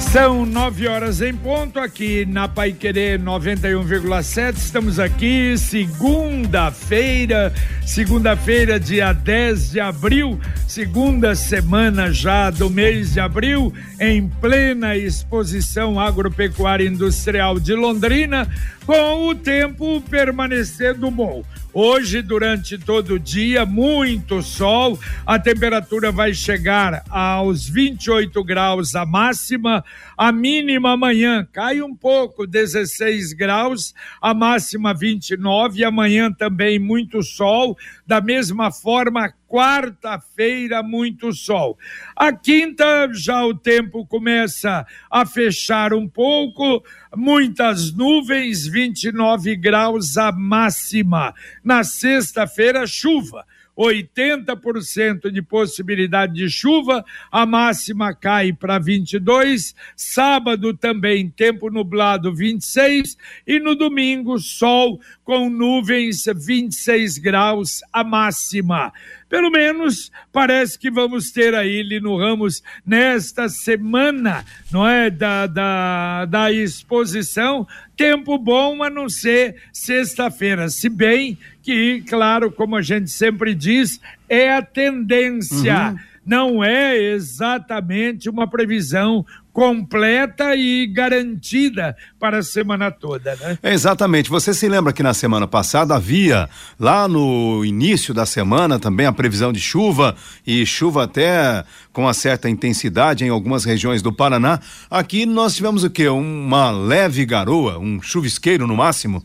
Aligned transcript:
São 0.00 0.44
nove 0.44 0.88
horas 0.88 1.20
em 1.20 1.32
ponto 1.32 1.78
aqui 1.78 2.24
na 2.24 2.48
Pai 2.48 2.72
Querer 2.72 3.20
91,7. 3.20 4.56
Estamos 4.56 4.98
aqui 4.98 5.56
segunda-feira, 5.56 7.52
segunda-feira, 7.86 8.80
dia 8.80 9.12
10 9.12 9.70
de 9.70 9.78
abril, 9.78 10.40
segunda 10.66 11.36
semana 11.36 12.10
já 12.10 12.50
do 12.50 12.68
mês 12.68 13.12
de 13.12 13.20
abril, 13.20 13.72
em 14.00 14.26
plena 14.26 14.96
exposição 14.96 16.00
agropecuária 16.00 16.88
industrial 16.88 17.60
de 17.60 17.74
Londrina, 17.74 18.48
com 18.84 19.28
o 19.28 19.34
tempo 19.34 20.00
permanecendo 20.00 21.08
bom. 21.08 21.44
Hoje, 21.72 22.20
durante 22.20 22.76
todo 22.76 23.14
o 23.14 23.18
dia, 23.18 23.64
muito 23.64 24.42
sol, 24.42 24.98
a 25.24 25.38
temperatura 25.38 26.10
vai 26.10 26.34
chegar 26.34 27.04
aos 27.08 27.68
28 27.68 28.42
graus 28.42 28.96
a 28.96 29.06
máxima, 29.06 29.84
a 30.20 30.30
mínima 30.30 30.92
amanhã 30.92 31.48
cai 31.50 31.80
um 31.80 31.96
pouco, 31.96 32.46
16 32.46 33.32
graus, 33.32 33.94
a 34.20 34.34
máxima 34.34 34.92
29, 34.92 35.82
amanhã 35.82 36.30
também 36.30 36.78
muito 36.78 37.22
sol, 37.22 37.74
da 38.06 38.20
mesma 38.20 38.70
forma, 38.70 39.32
quarta-feira, 39.48 40.82
muito 40.82 41.32
sol. 41.32 41.78
A 42.14 42.34
quinta, 42.34 43.08
já 43.14 43.46
o 43.46 43.54
tempo 43.54 44.04
começa 44.04 44.86
a 45.10 45.24
fechar 45.24 45.94
um 45.94 46.06
pouco, 46.06 46.84
muitas 47.16 47.90
nuvens, 47.90 48.66
29 48.66 49.56
graus 49.56 50.18
a 50.18 50.30
máxima. 50.30 51.32
Na 51.64 51.82
sexta-feira, 51.82 52.86
chuva. 52.86 53.46
80% 53.80 55.30
de 55.30 55.40
possibilidade 55.40 56.34
de 56.34 56.50
chuva, 56.50 57.02
a 57.32 57.46
máxima 57.46 58.14
cai 58.14 58.52
para 58.52 58.78
22, 58.78 59.74
sábado 59.96 60.74
também 60.74 61.30
tempo 61.30 61.70
nublado 61.70 62.34
26 62.34 63.16
e 63.46 63.58
no 63.58 63.74
domingo 63.74 64.38
sol 64.38 65.00
com 65.24 65.48
nuvens 65.48 66.24
26 66.26 67.16
graus 67.16 67.80
a 67.90 68.04
máxima. 68.04 68.92
Pelo 69.30 69.48
menos 69.48 70.10
parece 70.32 70.76
que 70.76 70.90
vamos 70.90 71.30
ter 71.30 71.54
aí, 71.54 71.84
Lino 71.84 72.18
Ramos, 72.18 72.64
nesta 72.84 73.48
semana, 73.48 74.44
não 74.72 74.86
é? 74.86 75.08
Da, 75.08 75.46
da, 75.46 76.24
da 76.24 76.52
exposição, 76.52 77.64
tempo 77.96 78.36
bom 78.36 78.82
a 78.82 78.90
não 78.90 79.08
ser 79.08 79.54
sexta-feira. 79.72 80.68
Se 80.68 80.88
bem 80.88 81.38
que, 81.62 82.02
claro, 82.08 82.50
como 82.50 82.74
a 82.74 82.82
gente 82.82 83.08
sempre 83.08 83.54
diz, 83.54 84.00
é 84.28 84.52
a 84.52 84.62
tendência. 84.62 85.90
Uhum 85.90 86.10
não 86.30 86.62
é 86.62 86.96
exatamente 86.96 88.28
uma 88.28 88.46
previsão 88.46 89.24
completa 89.52 90.54
e 90.54 90.86
garantida 90.86 91.96
para 92.18 92.38
a 92.38 92.42
semana 92.42 92.90
toda, 92.90 93.36
né? 93.36 93.58
Exatamente. 93.62 94.30
Você 94.30 94.54
se 94.54 94.68
lembra 94.68 94.92
que 94.92 95.02
na 95.02 95.14
semana 95.14 95.46
passada 95.46 95.94
havia 95.94 96.48
lá 96.78 97.08
no 97.08 97.64
início 97.64 98.14
da 98.14 98.26
semana 98.26 98.78
também 98.78 99.06
a 99.06 99.12
previsão 99.12 99.52
de 99.52 99.60
chuva 99.60 100.14
e 100.46 100.64
chuva 100.64 101.04
até 101.04 101.64
com 101.92 102.02
uma 102.02 102.14
certa 102.14 102.48
intensidade 102.48 103.24
em 103.24 103.28
algumas 103.28 103.64
regiões 103.64 104.02
do 104.02 104.12
Paraná. 104.12 104.60
Aqui 104.90 105.26
nós 105.26 105.54
tivemos 105.54 105.84
o 105.84 105.90
quê? 105.90 106.08
Uma 106.08 106.70
leve 106.70 107.24
garoa, 107.24 107.78
um 107.78 108.00
chuvisqueiro 108.00 108.66
no 108.66 108.76
máximo. 108.76 109.24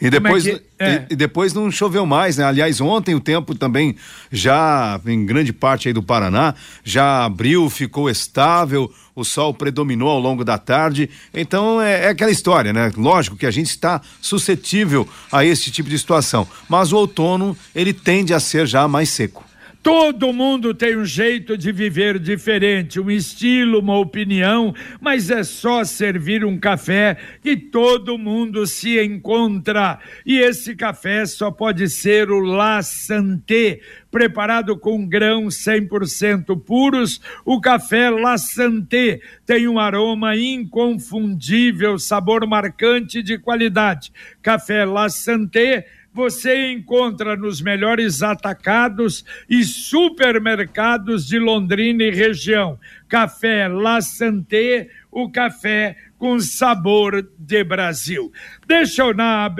E 0.00 0.06
é 0.08 0.10
depois, 0.10 0.46
é 0.46 0.50
que, 0.52 0.62
é. 0.78 1.06
e, 1.10 1.16
depois 1.16 1.54
não 1.54 1.70
choveu 1.70 2.04
mais, 2.04 2.36
né? 2.36 2.44
Aliás, 2.44 2.80
ontem 2.80 3.14
o 3.14 3.20
tempo 3.20 3.54
também 3.54 3.96
já, 4.30 5.00
em 5.06 5.24
grande 5.24 5.52
parte 5.52 5.88
aí 5.88 5.94
do 5.94 6.02
Paraná, 6.02 6.54
já 6.84 7.24
abriu, 7.24 7.70
ficou 7.70 8.10
estável, 8.10 8.92
o 9.14 9.24
sol 9.24 9.54
predominou 9.54 10.10
ao 10.10 10.20
longo 10.20 10.44
da 10.44 10.58
tarde. 10.58 11.08
Então 11.32 11.80
é, 11.80 12.04
é 12.04 12.08
aquela 12.08 12.30
história, 12.30 12.72
né? 12.72 12.92
Lógico 12.96 13.36
que 13.36 13.46
a 13.46 13.50
gente 13.50 13.70
está 13.70 14.02
suscetível 14.20 15.08
a 15.32 15.44
esse 15.44 15.70
tipo 15.70 15.88
de 15.88 15.98
situação. 15.98 16.46
Mas 16.68 16.92
o 16.92 16.96
outono, 16.96 17.56
ele 17.74 17.94
tende 17.94 18.34
a 18.34 18.40
ser 18.40 18.66
já 18.66 18.86
mais 18.86 19.08
seco. 19.08 19.45
Todo 19.86 20.32
mundo 20.32 20.74
tem 20.74 20.96
um 20.96 21.04
jeito 21.04 21.56
de 21.56 21.70
viver 21.70 22.18
diferente, 22.18 22.98
um 22.98 23.08
estilo, 23.08 23.78
uma 23.78 23.96
opinião, 23.96 24.74
mas 25.00 25.30
é 25.30 25.44
só 25.44 25.84
servir 25.84 26.44
um 26.44 26.58
café 26.58 27.16
que 27.40 27.56
todo 27.56 28.18
mundo 28.18 28.66
se 28.66 29.00
encontra. 29.00 30.00
E 30.26 30.38
esse 30.40 30.74
café 30.74 31.24
só 31.24 31.52
pode 31.52 31.88
ser 31.88 32.32
o 32.32 32.40
La 32.40 32.82
Santé, 32.82 33.78
preparado 34.10 34.76
com 34.76 35.06
grãos 35.06 35.54
100% 35.64 36.60
puros. 36.64 37.20
O 37.44 37.60
café 37.60 38.10
La 38.10 38.38
Santé 38.38 39.20
tem 39.46 39.68
um 39.68 39.78
aroma 39.78 40.36
inconfundível, 40.36 41.96
sabor 41.96 42.44
marcante 42.44 43.22
de 43.22 43.38
qualidade. 43.38 44.12
Café 44.42 44.84
La 44.84 45.08
Santé 45.08 45.86
você 46.16 46.72
encontra 46.72 47.36
nos 47.36 47.60
melhores 47.60 48.22
atacados 48.22 49.22
e 49.50 49.62
supermercados 49.62 51.26
de 51.26 51.38
Londrina 51.38 52.04
e 52.04 52.10
região. 52.10 52.80
Café 53.06 53.68
La 53.68 54.00
Santé, 54.00 54.88
o 55.12 55.30
café 55.30 55.94
com 56.18 56.38
sabor 56.40 57.28
de 57.38 57.62
Brasil. 57.64 58.32
Deixa 58.66 59.02
eu, 59.02 59.14
na, 59.14 59.52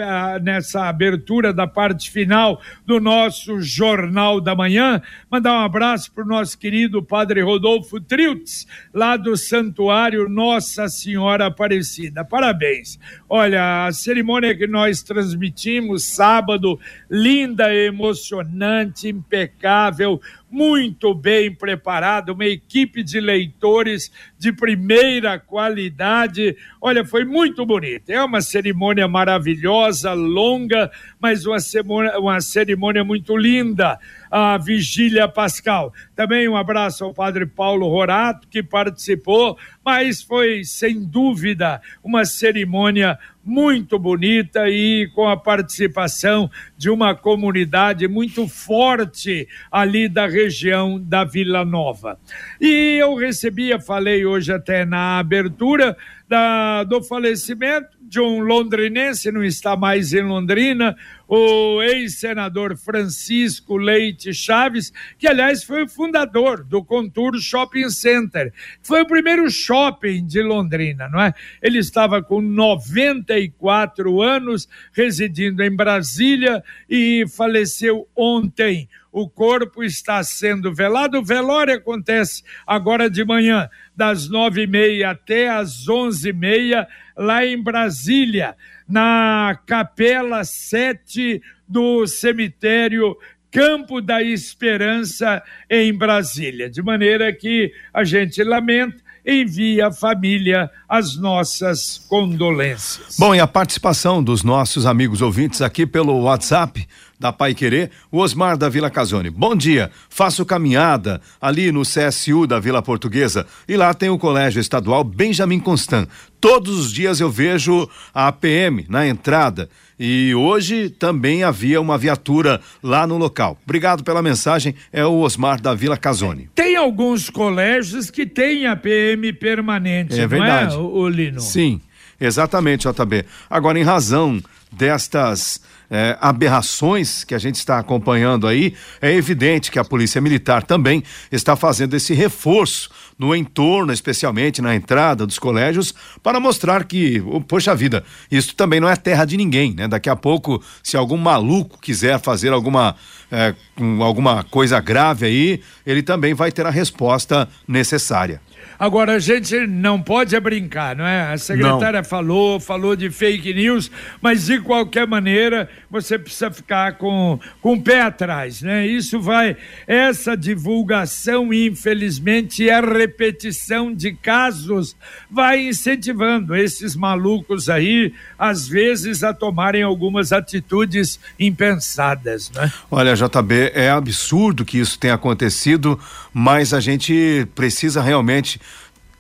nessa 0.43 0.89
abertura 0.89 1.53
da 1.53 1.67
parte 1.67 2.11
final 2.11 2.61
do 2.85 2.99
nosso 3.01 3.61
Jornal 3.61 4.41
da 4.41 4.55
Manhã, 4.55 5.03
mandar 5.31 5.53
um 5.53 5.65
abraço 5.65 6.13
para 6.13 6.25
o 6.25 6.27
nosso 6.27 6.59
querido 6.59 7.03
Padre 7.03 7.43
Rodolfo 7.43 8.01
Triltz, 8.01 8.67
lá 8.93 9.17
do 9.17 9.37
Santuário 9.37 10.29
Nossa 10.29 10.89
Senhora 10.89 11.47
Aparecida. 11.47 12.25
Parabéns. 12.25 12.99
Olha, 13.29 13.87
a 13.87 13.93
cerimônia 13.93 14.57
que 14.57 14.67
nós 14.67 15.03
transmitimos 15.03 16.05
sábado, 16.05 16.79
linda, 17.11 17.75
emocionante, 17.75 19.09
impecável, 19.09 20.21
muito 20.51 21.13
bem 21.15 21.53
preparada, 21.53 22.33
uma 22.33 22.45
equipe 22.45 23.03
de 23.03 23.21
leitores 23.21 24.13
de 24.39 24.53
primeira 24.53 25.39
qualidade. 25.39 26.46
Olha, 26.81 27.05
foi 27.05 27.25
muito 27.25 27.65
bonito. 27.65 28.11
É 28.11 28.23
uma 28.23 28.41
cerimônia 28.41 29.09
maravilhosa, 29.09 30.13
longa, 30.13 30.91
mas 31.21 31.47
uma 31.47 31.59
cerimônia, 31.59 32.19
uma 32.19 32.41
cerimônia 32.41 33.03
muito 33.03 33.37
linda 33.37 33.99
a 34.39 34.59
Vigília 34.59 35.27
Pascal. 35.27 35.95
Também 36.15 36.47
um 36.47 36.59
abraço 36.59 37.03
ao 37.03 37.15
padre 37.15 37.47
Paulo 37.47 37.89
Rorato, 37.89 38.47
que 38.49 38.63
participou, 38.63 39.57
mas 39.83 40.21
foi, 40.21 40.63
sem 40.63 41.03
dúvida, 41.03 41.81
uma 42.05 42.23
cerimônia 42.27 43.19
muito 43.43 43.99
bonita 43.99 44.69
e 44.69 45.09
com 45.15 45.27
a 45.27 45.39
participação 45.39 46.51
de 46.77 46.91
uma 46.91 47.15
comunidade 47.15 48.07
muito 48.09 48.47
forte 48.47 49.49
ali 49.73 50.07
da 50.07 50.27
região 50.27 51.01
da 51.01 51.25
Vila 51.25 51.65
Nova. 51.65 52.19
E 52.61 52.99
eu 53.01 53.15
recebia, 53.15 53.81
falei 53.81 54.27
hoje 54.27 54.53
até 54.53 54.85
na 54.85 55.19
abertura, 55.19 55.97
da, 56.29 56.85
do 56.85 57.03
falecimento 57.03 57.97
de 58.03 58.21
um 58.21 58.41
londrinense, 58.41 59.33
não 59.33 59.43
está 59.43 59.77
mais 59.77 60.13
em 60.13 60.23
Londrina, 60.23 60.97
o 61.29 61.83
ex-senador 61.83 62.77
Francisco 62.77 63.77
Leite 63.77 64.33
Chaves, 64.33 64.93
que 65.19 65.27
aliás 65.27 65.65
foi 65.65 65.85
o 65.85 65.89
fundador 65.89 66.63
do 66.63 66.85
Contour 66.85 67.39
Shopping 67.41 67.91
Center. 67.91 68.53
Foi 68.83 69.03
o 69.03 69.07
primeiro 69.07 69.51
shopping 69.51 70.25
de 70.25 70.43
Londrina, 70.43 71.09
não 71.09 71.21
é? 71.21 71.35
Ele 71.61 71.79
estava 71.79 72.23
com 72.23 72.41
94 72.41 74.23
anos, 74.23 74.69
residindo 74.93 75.63
em 75.63 75.75
Brasília 75.75 76.63
e 76.89 77.25
faleceu 77.29 78.09
ontem. 78.15 78.89
O 79.11 79.29
corpo 79.29 79.83
está 79.83 80.23
sendo 80.23 80.75
velado. 80.75 81.19
O 81.19 81.25
velório 81.25 81.75
acontece 81.75 82.43
agora 82.67 83.09
de 83.09 83.25
manhã, 83.25 83.69
das 83.97 84.29
nove 84.29 84.65
e 84.65 84.67
meia 84.67 85.11
até 85.11 85.49
as 85.49 85.89
onze 85.89 86.29
e 86.29 86.33
meia, 86.33 86.87
lá 87.17 87.45
em 87.45 87.61
Brasília 87.61 88.55
na 88.89 89.59
Capela 89.67 90.45
7 90.45 91.43
do 91.67 92.07
cemitério 92.07 93.17
Campo 93.51 94.01
da 94.03 94.23
Esperança, 94.23 95.43
em 95.71 95.93
Brasília. 95.93 96.69
De 96.69 96.83
maneira 96.83 97.33
que 97.33 97.73
a 97.93 98.05
gente 98.05 98.43
lamenta 98.43 99.06
envia 99.27 99.89
à 99.89 99.93
família 99.93 100.71
as 100.89 101.17
nossas 101.17 101.99
condolências. 102.09 103.17
Bom, 103.19 103.35
e 103.35 103.41
a 103.41 103.47
participação 103.47 104.23
dos 104.23 104.45
nossos 104.45 104.87
amigos 104.87 105.21
ouvintes 105.21 105.61
aqui 105.61 105.85
pelo 105.85 106.21
WhatsApp 106.23 106.87
da 107.19 107.33
Pai 107.33 107.55
Querer, 107.55 107.91
o 108.13 108.19
Osmar 108.19 108.57
da 108.57 108.69
Vila 108.69 108.91
Casone. 108.91 109.31
Bom 109.31 109.57
dia, 109.57 109.91
faço 110.09 110.45
caminhada 110.45 111.21
ali 111.41 111.73
no 111.73 111.83
CSU 111.83 112.47
da 112.47 112.61
Vila 112.61 112.83
Portuguesa 112.83 113.47
e 113.67 113.77
lá 113.77 113.93
tem 113.95 114.11
o 114.11 114.19
Colégio 114.19 114.61
Estadual 114.61 115.03
Benjamin 115.03 115.59
Constant. 115.59 116.09
Todos 116.41 116.79
os 116.79 116.93
dias 116.93 117.19
eu 117.19 117.31
vejo 117.31 117.89
a 118.15 118.31
PM 118.31 118.85
na 118.89 119.07
entrada 119.09 119.69
e 119.99 120.35
hoje 120.35 120.91
também 120.91 121.43
havia 121.43 121.81
uma 121.81 121.97
viatura 121.97 122.61
lá 122.83 123.07
no 123.07 123.17
local. 123.17 123.59
Obrigado 123.65 124.05
pela 124.05 124.23
mensagem, 124.23 124.75
é 124.93 125.05
o 125.05 125.21
Osmar 125.21 125.61
da 125.61 125.75
Vila 125.75 125.97
Casone. 125.97 126.51
Tem 126.55 126.77
alguns 126.77 127.31
colégios 127.31 128.11
que 128.11 128.27
têm 128.27 128.67
a 128.67 128.77
PM 128.77 129.33
permanente, 129.33 130.19
é 130.21 130.27
verdade. 130.27 130.75
não 130.75 130.83
é, 130.83 130.85
o 130.85 131.09
Lino? 131.09 131.41
Sim, 131.41 131.81
exatamente, 132.21 132.87
JB. 132.87 133.25
Agora, 133.49 133.79
em 133.79 133.83
razão 133.83 134.43
destas 134.71 135.61
é, 135.91 136.17
aberrações 136.21 137.25
que 137.25 137.35
a 137.35 137.39
gente 137.39 137.57
está 137.57 137.79
acompanhando 137.79 138.47
aí, 138.47 138.75
é 139.01 139.13
evidente 139.13 139.71
que 139.71 139.79
a 139.79 139.85
Polícia 139.85 140.21
Militar 140.21 140.63
também 140.63 141.03
está 141.31 141.57
fazendo 141.57 141.95
esse 141.95 142.13
reforço 142.13 142.91
no 143.19 143.35
entorno, 143.35 143.93
especialmente 143.93 144.61
na 144.61 144.75
entrada 144.75 145.27
dos 145.27 145.39
colégios, 145.39 145.95
para 146.23 146.39
mostrar 146.39 146.85
que, 146.85 147.23
poxa 147.49 147.75
vida, 147.75 148.05
isso 148.31 148.55
também 148.55 148.81
não 148.81 148.89
é 148.89 148.97
terra 148.97 149.25
de 149.25 149.37
ninguém, 149.37 149.75
né? 149.75 149.89
Daqui 149.89 150.11
a 150.11 150.17
pouco, 150.17 150.63
se 150.83 150.97
algum 150.97 151.17
maluco 151.17 151.81
quiser 151.81 152.21
fazer 152.21 152.53
alguma, 152.53 152.95
é, 153.31 153.55
alguma 154.01 154.45
coisa 154.45 154.81
grave 154.81 155.27
aí, 155.27 155.61
ele 155.87 156.03
também 156.03 156.35
vai 156.35 156.53
ter 156.53 156.67
a 156.67 156.71
resposta 156.71 157.49
necessária. 157.67 158.41
Agora, 158.79 159.15
a 159.15 159.19
gente 159.19 159.67
não 159.67 160.01
pode 160.01 160.39
brincar, 160.39 160.97
não 160.97 161.07
é? 161.07 161.33
A 161.33 161.39
secretária 161.39 162.01
não. 162.01 162.05
falou, 162.05 162.61
falou 162.61 162.95
de 162.95 163.11
fake 163.11 163.55
news, 163.55 163.91
mas 164.21 164.47
de 164.47 164.61
qualquer 164.61 165.07
maneira, 165.07 165.69
você 165.91 166.19
precisa 166.19 166.51
ficar 166.51 166.99
com, 166.99 167.41
com 167.63 167.75
o 167.75 167.83
pé 167.83 168.03
atrás, 168.03 168.61
né? 168.61 168.87
Isso 168.87 169.21
vai, 169.21 169.57
essa 169.87 170.37
divulgação, 170.37 171.55
infelizmente, 171.55 172.69
a 172.69 172.81
repetição 173.07 173.95
de 173.95 174.13
casos 174.13 174.97
vai 175.31 175.69
incentivando 175.69 176.55
esses 176.55 176.97
malucos 176.97 177.69
aí, 177.69 178.13
às 178.39 178.67
vezes, 178.67 179.23
a 179.23 179.33
tomarem 179.33 179.83
algumas 179.83 180.33
atitudes 180.33 181.19
impensadas, 181.39 182.51
né? 182.51 182.71
Olha, 182.91 183.15
JB, 183.15 183.73
é 183.75 183.89
absurdo 183.91 184.65
que 184.65 184.79
isso 184.79 184.99
tenha 184.99 185.15
acontecido, 185.15 185.99
mas 186.35 186.75
a 186.75 186.81
gente 186.81 187.47
precisa 187.55 188.03
realmente 188.03 188.61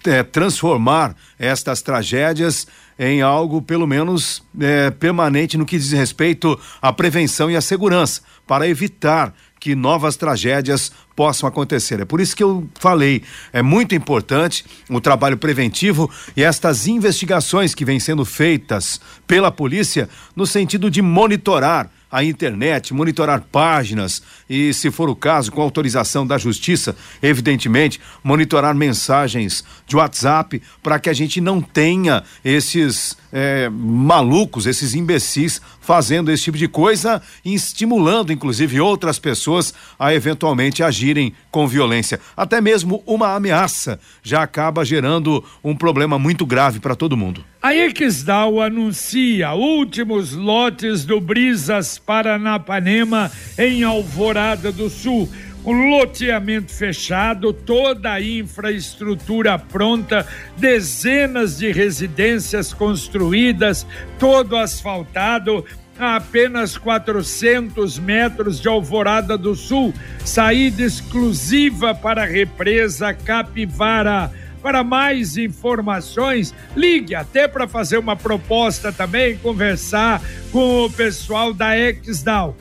é, 0.05 0.23
transformar 0.23 1.15
estas 1.39 1.81
tragédias 1.81 2.67
em 2.99 3.23
algo, 3.23 3.61
pelo 3.61 3.87
menos, 3.87 4.43
é, 4.59 4.91
permanente 4.91 5.57
no 5.57 5.67
que 5.67 5.79
diz 5.79 5.93
respeito 5.93 6.59
à 6.81 6.93
prevenção 6.93 7.51
e 7.51 7.57
à 7.57 7.61
segurança, 7.61 8.23
para 8.47 8.67
evitar 8.69 9.35
que 9.67 9.75
novas 9.75 10.15
tragédias 10.15 10.93
possam 11.17 11.49
acontecer. 11.49 11.99
É 11.99 12.05
por 12.05 12.21
isso 12.21 12.37
que 12.37 12.45
eu 12.45 12.69
falei, 12.79 13.25
é 13.53 13.63
muito 13.63 13.97
importante 13.97 14.65
o 14.89 15.01
trabalho 15.01 15.37
preventivo 15.37 16.09
e 16.37 16.45
estas 16.45 16.87
investigações 16.87 17.75
que 17.75 17.85
vêm 17.85 17.99
sendo 17.99 18.25
feitas 18.25 19.01
pela 19.27 19.51
polícia 19.51 20.09
no 20.37 20.47
sentido 20.47 20.89
de 20.89 21.03
monitorar 21.03 21.91
a 22.09 22.23
internet, 22.23 22.95
monitorar 22.95 23.43
páginas 23.51 24.23
e, 24.49 24.73
se 24.73 24.89
for 24.93 25.11
o 25.11 25.17
caso, 25.17 25.51
com 25.51 25.61
autorização 25.61 26.25
da 26.25 26.39
justiça, 26.39 26.95
evidentemente, 27.21 28.01
monitorar 28.23 28.73
mensagens 28.73 29.65
de 29.85 29.97
WhatsApp 29.97 30.63
para 30.81 31.01
que 31.01 31.11
a 31.11 31.13
gente 31.13 31.41
não 31.41 31.61
tenha 31.61 32.23
esses 32.45 33.17
é, 33.33 33.69
malucos, 33.69 34.67
esses 34.67 34.95
imbecis 34.95 35.61
fazendo 35.81 36.31
esse 36.33 36.45
tipo 36.45 36.59
de 36.59 36.69
coisa 36.69 37.23
e 37.45 37.55
estimulando, 37.55 38.33
inclusive, 38.33 38.81
outras 38.81 39.19
pessoas 39.19 39.73
a 39.99 40.13
eventualmente 40.13 40.83
agirem 40.83 41.33
com 41.51 41.67
violência. 41.67 42.21
Até 42.37 42.61
mesmo 42.61 43.03
uma 43.07 43.35
ameaça 43.35 44.01
já 44.23 44.43
acaba 44.43 44.85
gerando 44.85 45.45
um 45.63 45.75
problema 45.75 46.19
muito 46.19 46.45
grave 46.45 46.81
para 46.81 46.97
todo 46.97 47.17
mundo. 47.17 47.45
A 47.63 47.75
Exdal 47.75 48.61
anuncia 48.61 49.53
últimos 49.53 50.33
lotes 50.33 51.05
do 51.05 51.21
Brisas 51.21 51.99
Paranapanema 51.99 53.31
em 53.59 53.83
Alvorada 53.83 54.71
do 54.71 54.89
Sul. 54.89 55.29
O 55.67 55.73
loteamento 55.73 56.73
fechado, 56.73 57.53
toda 57.53 58.13
a 58.13 58.23
infraestrutura 58.23 59.59
pronta, 59.59 60.25
dezenas 60.57 61.59
de 61.59 61.73
residências 61.73 62.73
construídas, 62.73 63.85
todo 64.17 64.57
asfaltado, 64.57 65.65
a 65.99 66.15
apenas 66.17 66.79
400 66.79 67.99
metros 67.99 68.61
de 68.61 68.69
Alvorada 68.69 69.37
do 69.37 69.57
Sul, 69.57 69.93
saída 70.25 70.85
exclusiva 70.85 71.93
para 71.93 72.23
a 72.23 72.27
represa 72.27 73.13
Capivara. 73.13 74.31
Para 74.63 74.85
mais 74.85 75.37
informações, 75.37 76.55
ligue 76.77 77.17
até 77.17 77.49
para 77.49 77.67
fazer 77.67 77.99
uma 77.99 78.15
proposta 78.15 78.93
também, 78.93 79.37
conversar 79.39 80.23
com 80.53 80.85
o 80.85 80.91
pessoal 80.93 81.53
da 81.53 81.77
Exdal. 81.77 82.57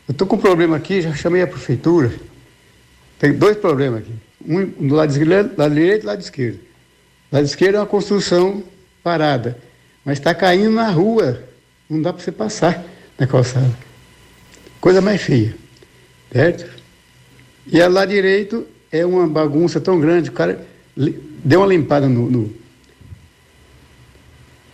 Eu 0.08 0.12
estou 0.12 0.26
com 0.26 0.36
um 0.36 0.38
problema 0.38 0.76
aqui, 0.76 1.02
já 1.02 1.12
chamei 1.12 1.42
a 1.42 1.46
prefeitura. 1.46 2.12
Tem 3.18 3.32
dois 3.32 3.56
problemas 3.56 4.02
aqui 4.02 4.12
um 4.48 4.88
do 4.88 4.94
lado, 4.94 5.12
lado 5.56 5.74
direito 5.74 6.04
e 6.04 6.06
lado 6.06 6.20
esquerdo. 6.20 6.60
Lado 7.30 7.44
esquerdo 7.44 7.74
é 7.76 7.80
uma 7.80 7.86
construção 7.86 8.62
parada, 9.02 9.58
mas 10.04 10.18
está 10.18 10.34
caindo 10.34 10.70
na 10.70 10.88
rua, 10.90 11.42
não 11.88 12.00
dá 12.00 12.12
para 12.12 12.22
você 12.22 12.32
passar 12.32 12.82
na 13.18 13.26
calçada. 13.26 13.76
Coisa 14.80 15.00
mais 15.00 15.20
feia, 15.20 15.54
certo? 16.32 16.64
E 17.66 17.82
a 17.82 17.88
lado 17.88 18.08
direito 18.08 18.66
é 18.90 19.04
uma 19.04 19.26
bagunça 19.26 19.80
tão 19.80 20.00
grande, 20.00 20.30
o 20.30 20.32
cara 20.32 20.66
deu 21.44 21.60
uma 21.60 21.66
limpada 21.66 22.08
no, 22.08 22.28
no, 22.28 22.54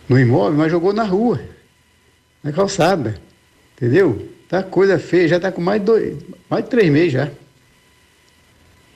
no 0.09 0.19
imóvel, 0.19 0.57
mas 0.57 0.71
jogou 0.71 0.91
na 0.91 1.03
rua, 1.03 1.39
na 2.43 2.51
calçada, 2.51 3.19
entendeu? 3.75 4.27
Tá 4.49 4.63
coisa 4.63 4.97
feia, 4.97 5.27
já 5.27 5.35
está 5.37 5.51
com 5.51 5.61
mais 5.61 5.81
dois, 5.81 6.17
mais 6.49 6.63
de 6.63 6.69
três 6.69 6.91
meses 6.91 7.13
já. 7.13 7.31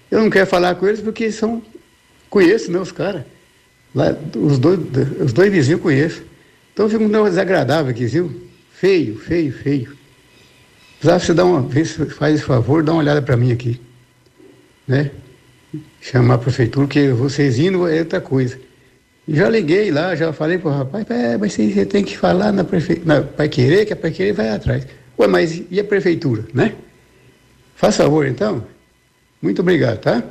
Eu 0.09 0.21
não 0.21 0.29
quero 0.29 0.47
falar 0.47 0.75
com 0.75 0.87
eles 0.87 1.01
porque 1.01 1.31
são. 1.31 1.61
Conheço, 2.29 2.71
né, 2.71 2.79
os 2.79 2.91
caras. 2.91 3.23
Lá, 3.93 4.15
os, 4.35 4.59
dois, 4.59 4.79
os 5.19 5.33
dois 5.33 5.51
vizinhos 5.51 5.81
conheço. 5.81 6.23
Então 6.73 6.89
fica 6.89 7.03
um 7.03 7.07
negócio 7.07 7.31
desagradável 7.31 7.91
aqui, 7.91 8.05
viu? 8.05 8.49
Feio, 8.71 9.17
feio, 9.17 9.51
feio. 9.51 9.97
Precisava 10.99 11.19
você 11.19 11.33
dar 11.33 11.45
uma 11.45 11.61
vez, 11.61 11.93
faz 12.17 12.35
esse 12.35 12.43
favor, 12.43 12.83
dá 12.83 12.91
uma 12.91 13.01
olhada 13.01 13.21
para 13.21 13.37
mim 13.37 13.51
aqui. 13.51 13.79
Né? 14.87 15.11
Chamar 16.01 16.35
a 16.35 16.37
prefeitura, 16.37 16.85
porque 16.87 17.09
vocês 17.09 17.59
indo 17.59 17.87
é 17.87 17.99
outra 17.99 18.21
coisa. 18.21 18.59
Já 19.27 19.49
liguei 19.49 19.91
lá, 19.91 20.15
já 20.15 20.33
falei 20.33 20.57
pro 20.57 20.71
rapaz, 20.71 21.05
é, 21.09 21.37
mas 21.37 21.53
você 21.53 21.85
tem 21.85 22.03
que 22.03 22.17
falar 22.17 22.51
na 22.51 22.63
prefeitura, 22.63 23.21
Pai 23.21 23.47
Querer, 23.47 23.85
que 23.85 23.93
a 23.93 23.95
Pai 23.95 24.11
Querer 24.11 24.33
vai 24.33 24.49
atrás. 24.49 24.87
Ué, 25.19 25.27
mas 25.27 25.63
e 25.69 25.79
a 25.79 25.83
prefeitura, 25.83 26.45
né? 26.53 26.73
Faz 27.75 27.97
favor, 27.97 28.25
então. 28.25 28.65
Muito 29.41 29.61
obrigado, 29.61 29.99
tá? 29.99 30.23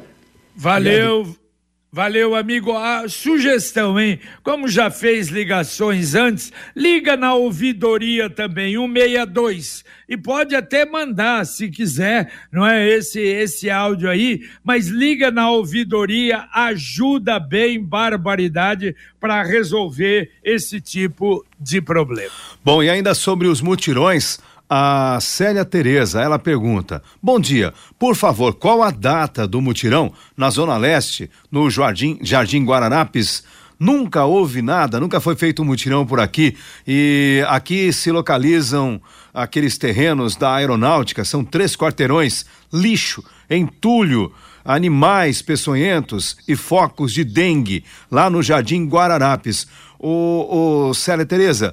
Valeu. 0.57 1.21
Obrigado. 1.21 1.48
Valeu, 1.91 2.35
amigo. 2.35 2.77
A 2.77 3.09
sugestão, 3.09 3.99
hein? 3.99 4.21
Como 4.43 4.69
já 4.69 4.91
fez 4.91 5.29
ligações 5.29 6.15
antes, 6.15 6.53
liga 6.77 7.17
na 7.17 7.35
ouvidoria 7.35 8.29
também, 8.29 8.75
162. 8.75 9.85
E 10.07 10.15
pode 10.15 10.55
até 10.55 10.85
mandar, 10.85 11.47
se 11.47 11.71
quiser, 11.71 12.31
não 12.53 12.67
é 12.67 12.87
esse 12.87 13.21
esse 13.21 13.71
áudio 13.71 14.11
aí, 14.11 14.43
mas 14.63 14.89
liga 14.89 15.31
na 15.31 15.51
ouvidoria, 15.51 16.47
ajuda 16.53 17.41
bem 17.41 17.83
barbaridade 17.83 18.95
para 19.19 19.43
resolver 19.43 20.31
esse 20.45 20.83
tipo 20.83 21.45
de 21.59 21.81
problema. 21.81 22.33
Bom, 22.63 22.83
e 22.83 22.91
ainda 22.91 23.15
sobre 23.15 23.49
os 23.49 23.63
mutirões, 23.63 24.39
a 24.69 25.19
Célia 25.21 25.65
Tereza, 25.65 26.21
ela 26.21 26.39
pergunta: 26.39 27.03
Bom 27.23 27.41
dia, 27.41 27.73
por 27.99 28.15
favor, 28.15 28.55
qual 28.55 28.83
a 28.83 28.91
data 28.91 29.47
do 29.47 29.61
mutirão 29.61 30.13
na 30.37 30.51
Zona 30.51 30.77
Leste, 30.77 31.31
no 31.51 31.71
Jardim, 31.71 32.19
Jardim 32.23 32.65
Guararapes, 32.65 33.45
Nunca 33.79 34.25
houve 34.25 34.61
nada, 34.61 34.99
nunca 34.99 35.21
foi 35.21 35.37
feito 35.37 35.63
um 35.63 35.65
mutirão 35.65 36.05
por 36.05 36.19
aqui. 36.19 36.57
E 36.85 37.45
aqui 37.47 37.93
se 37.93 38.11
localizam 38.11 39.01
aqueles 39.33 39.79
terrenos 39.79 40.35
da 40.35 40.57
aeronáutica, 40.57 41.25
são 41.25 41.45
três 41.45 41.77
quarteirões, 41.77 42.45
lixo, 42.73 43.23
entulho, 43.49 44.33
animais 44.65 45.41
peçonhentos 45.41 46.37
e 46.49 46.57
focos 46.57 47.13
de 47.13 47.23
dengue, 47.23 47.85
lá 48.11 48.29
no 48.29 48.43
Jardim 48.43 48.85
Guararapes. 48.89 49.69
O, 49.97 50.89
o 50.89 50.95
Célia 50.95 51.25
Tereza, 51.25 51.73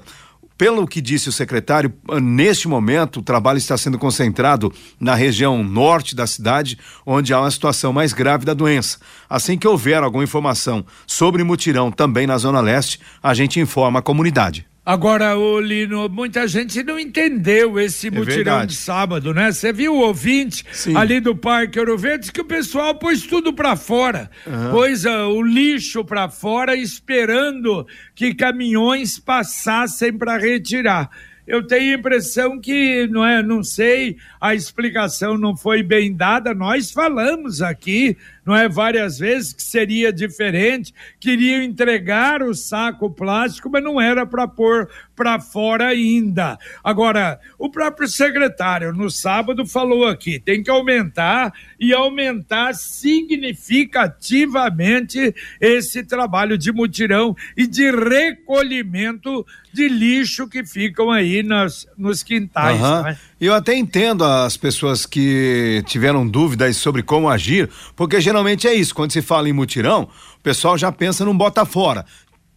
pelo 0.58 0.86
que 0.86 1.00
disse 1.00 1.28
o 1.28 1.32
secretário, 1.32 1.92
neste 2.22 2.66
momento 2.68 3.20
o 3.20 3.22
trabalho 3.22 3.58
está 3.58 3.76
sendo 3.76 3.98
concentrado 3.98 4.72
na 4.98 5.14
região 5.14 5.62
norte 5.62 6.14
da 6.14 6.26
cidade, 6.26 6.78
onde 7.04 7.32
há 7.32 7.40
uma 7.40 7.50
situação 7.50 7.92
mais 7.92 8.12
grave 8.12 8.44
da 8.44 8.54
doença. 8.54 8.98
Assim 9.28 9.58
que 9.58 9.68
houver 9.68 10.02
alguma 10.02 10.24
informação 10.24 10.84
sobre 11.06 11.44
mutirão 11.44 11.90
também 11.90 12.26
na 12.26 12.38
Zona 12.38 12.60
Leste, 12.60 13.00
a 13.22 13.34
gente 13.34 13.60
informa 13.60 13.98
a 13.98 14.02
comunidade. 14.02 14.66
Agora, 14.86 15.36
ô 15.36 15.58
Lino, 15.58 16.08
muita 16.08 16.46
gente 16.46 16.80
não 16.84 16.96
entendeu 16.96 17.76
esse 17.76 18.06
é 18.06 18.10
mutirão 18.12 18.64
de 18.64 18.76
sábado, 18.76 19.34
né? 19.34 19.50
Você 19.50 19.72
viu 19.72 19.94
o 19.94 19.98
ouvinte 19.98 20.64
Sim. 20.70 20.96
ali 20.96 21.18
do 21.18 21.34
Parque 21.34 21.80
Ouro 21.80 21.98
Verde 21.98 22.30
que 22.30 22.40
o 22.40 22.44
pessoal 22.44 22.94
pôs 22.94 23.22
tudo 23.22 23.52
para 23.52 23.74
fora, 23.74 24.30
uhum. 24.46 24.70
pôs 24.70 25.04
uh, 25.04 25.26
o 25.28 25.42
lixo 25.42 26.04
para 26.04 26.28
fora 26.28 26.76
esperando 26.76 27.84
que 28.14 28.32
caminhões 28.32 29.18
passassem 29.18 30.16
para 30.16 30.38
retirar 30.38 31.10
eu 31.46 31.64
tenho 31.64 31.94
a 31.94 31.98
impressão 31.98 32.60
que, 32.60 33.06
não 33.06 33.24
é, 33.24 33.40
não 33.40 33.62
sei, 33.62 34.16
a 34.40 34.54
explicação 34.54 35.38
não 35.38 35.56
foi 35.56 35.82
bem 35.82 36.14
dada. 36.14 36.52
Nós 36.52 36.90
falamos 36.90 37.62
aqui, 37.62 38.16
não 38.46 38.54
é, 38.54 38.68
várias 38.68 39.18
vezes 39.18 39.52
que 39.52 39.62
seria 39.62 40.12
diferente, 40.12 40.94
queriam 41.18 41.60
entregar 41.60 42.42
o 42.42 42.54
saco 42.54 43.10
plástico, 43.10 43.68
mas 43.68 43.82
não 43.82 44.00
era 44.00 44.24
para 44.24 44.46
pôr 44.46 44.88
para 45.16 45.40
fora 45.40 45.88
ainda. 45.88 46.56
Agora, 46.84 47.40
o 47.58 47.68
próprio 47.70 48.06
secretário 48.06 48.92
no 48.92 49.10
sábado 49.10 49.66
falou 49.66 50.06
aqui, 50.06 50.38
tem 50.38 50.62
que 50.62 50.70
aumentar 50.70 51.54
e 51.80 51.94
aumentar 51.94 52.74
significativamente 52.74 55.34
esse 55.60 56.04
trabalho 56.04 56.56
de 56.58 56.70
mutirão 56.70 57.34
e 57.56 57.66
de 57.66 57.90
recolhimento 57.90 59.44
de 59.72 59.88
lixo 59.88 60.46
que 60.48 60.64
ficam 60.64 61.10
aí 61.10 61.42
nas, 61.42 61.88
nos 61.96 62.22
quintais. 62.22 62.80
Uhum. 62.80 63.02
Né? 63.02 63.18
Eu 63.38 63.52
até 63.52 63.74
entendo 63.74 64.24
as 64.24 64.56
pessoas 64.56 65.04
que 65.04 65.82
tiveram 65.86 66.26
dúvidas 66.26 66.78
sobre 66.78 67.02
como 67.02 67.28
agir, 67.28 67.68
porque 67.94 68.18
geralmente 68.20 68.35
é 68.68 68.74
isso, 68.74 68.94
quando 68.94 69.12
se 69.12 69.22
fala 69.22 69.48
em 69.48 69.52
mutirão, 69.52 70.08
o 70.38 70.42
pessoal 70.42 70.76
já 70.76 70.90
pensa 70.90 71.24
num 71.24 71.36
bota 71.36 71.64
fora 71.64 72.04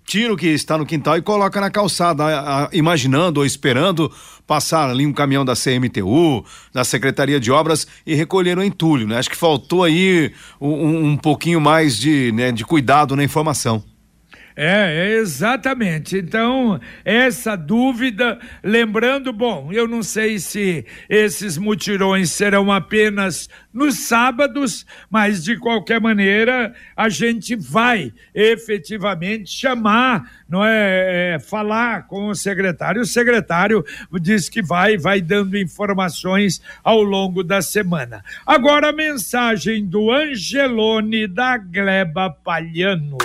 tira 0.10 0.34
o 0.34 0.38
que 0.38 0.48
está 0.48 0.76
no 0.76 0.88
quintal 0.88 1.18
e 1.18 1.22
coloca 1.22 1.62
na 1.62 1.70
calçada, 1.70 2.24
a, 2.24 2.66
a, 2.66 2.70
imaginando 2.74 3.42
ou 3.42 3.46
esperando 3.46 4.12
passar 4.48 4.90
ali 4.90 5.06
um 5.06 5.14
caminhão 5.14 5.46
da 5.46 5.54
CMTU, 5.54 6.44
da 6.74 6.84
Secretaria 6.84 7.40
de 7.40 7.52
Obras 7.52 7.86
e 8.08 8.16
recolher 8.16 8.58
o 8.58 8.64
entulho, 8.64 9.08
né? 9.08 9.20
Acho 9.20 9.30
que 9.30 9.36
faltou 9.38 9.84
aí 9.84 10.34
um, 10.60 11.12
um 11.12 11.16
pouquinho 11.16 11.62
mais 11.62 11.96
de, 11.96 12.32
né, 12.32 12.52
de 12.52 12.66
cuidado 12.66 13.16
na 13.16 13.24
informação. 13.24 13.84
É, 14.62 15.13
exatamente. 15.13 16.18
Então, 16.18 16.82
essa 17.06 17.56
dúvida, 17.56 18.38
lembrando, 18.62 19.32
bom, 19.32 19.72
eu 19.72 19.88
não 19.88 20.04
sei 20.04 20.38
se 20.38 20.86
esses 21.08 21.58
mutirões 21.58 22.30
serão 22.32 22.70
apenas 22.70 23.48
nos 23.74 24.00
sábados, 24.00 24.86
mas 25.10 25.46
de 25.46 25.56
qualquer 25.58 26.01
maneira 26.01 26.75
a 26.94 27.08
gente 27.08 27.56
vai 27.56 28.12
efetivamente 28.36 29.50
chamar, 29.50 30.30
não 30.50 30.66
é, 30.66 31.36
é 31.36 31.39
falar 31.39 32.06
com 32.08 32.28
o 32.28 32.36
secretário. 32.36 33.04
O 33.04 33.06
secretário 33.06 33.86
diz 34.20 34.50
que 34.50 34.62
vai, 34.62 34.98
vai 34.98 35.22
dando 35.22 35.58
informações 35.58 36.62
ao 36.84 37.01
longo 37.01 37.46
da 37.46 37.62
semana. 37.62 38.22
Agora 38.46 38.89
a 38.89 38.94
mensagem 38.94 39.86
do 39.86 40.12
Angelone 40.12 41.28
da 41.28 41.58
Gleba 41.58 42.30
Palhano. 42.30 43.18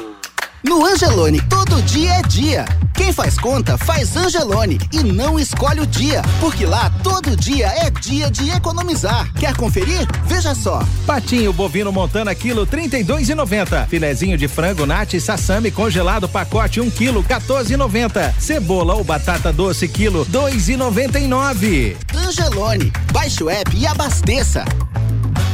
No 0.65 0.83
Angelone, 0.87 1.43
todo 1.43 1.83
dia 1.83 2.15
é 2.15 2.23
dia. 2.23 2.65
Quem 2.95 3.13
faz 3.13 3.37
conta, 3.37 3.77
faz 3.77 4.17
Angelone 4.17 4.79
e 4.91 5.03
não 5.03 5.39
escolhe 5.39 5.81
o 5.81 5.87
dia, 5.87 6.23
porque 6.41 6.65
lá 6.65 6.91
todo 7.03 7.37
dia 7.37 7.67
é 7.67 7.91
dia 7.91 8.31
de 8.31 8.49
economizar. 8.49 9.31
Quer 9.35 9.55
conferir? 9.55 10.09
Veja 10.25 10.55
só. 10.55 10.83
Patinho 11.07 11.53
bovino 11.53 11.93
montana 11.93 12.35
quilo 12.35 12.67
32,90. 12.67 13.89
Filezinho 13.89 14.39
de 14.39 14.49
frango 14.49 14.87
nati 14.87 15.21
sassami 15.21 15.71
congelado 15.71 16.27
pacote 16.27 16.81
1 16.81 16.91
quilo 16.93 17.23
14,90. 17.23 18.33
Cebola 18.39 18.95
ou 18.95 19.05
batata 19.05 19.53
doce 19.53 19.87
quilo 19.87 20.25
2,99. 20.27 21.95
Angelone, 22.15 22.91
baixe 23.13 23.45
o 23.45 23.51
app 23.51 23.77
e 23.77 23.87
abasteça. 23.87 24.65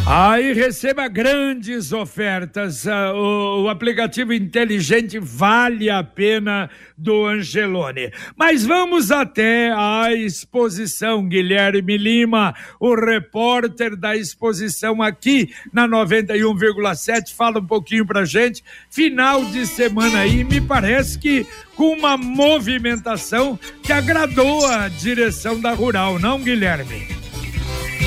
Aí 0.07 0.53
receba 0.55 1.07
grandes 1.09 1.93
ofertas. 1.93 2.85
Uh, 2.85 3.15
o, 3.15 3.63
o, 3.63 3.69
aplicativo 3.69 4.33
inteligente 4.33 5.19
vale 5.19 5.91
a 5.91 6.03
pena 6.03 6.71
do 6.97 7.27
Angelone. 7.27 8.11
Mas 8.37 8.65
vamos 8.65 9.13
até 9.13 9.71
a 9.73 10.13
exposição. 10.13 11.29
Guilherme 11.29 11.97
Lima, 11.97 12.55
o 12.81 12.95
repórter 12.95 13.95
da 13.95 14.17
exposição 14.17 15.03
aqui 15.03 15.55
na 15.73 15.87
91,7, 15.87 17.35
fala 17.35 17.61
um 17.61 17.67
pouquinho 17.67 18.07
pra 18.07 18.25
gente. 18.25 18.65
Final 18.91 19.45
de 19.45 19.67
semana 19.67 20.21
aí, 20.21 20.43
me 20.43 20.61
parece 20.61 21.19
que 21.19 21.47
com 21.77 21.93
uma 21.93 22.17
movimentação 22.17 23.59
que 23.83 23.93
agradou 23.93 24.67
a 24.67 24.89
direção 24.89 25.61
da 25.61 25.73
Rural, 25.73 26.19
não, 26.19 26.41
Guilherme? 26.41 27.20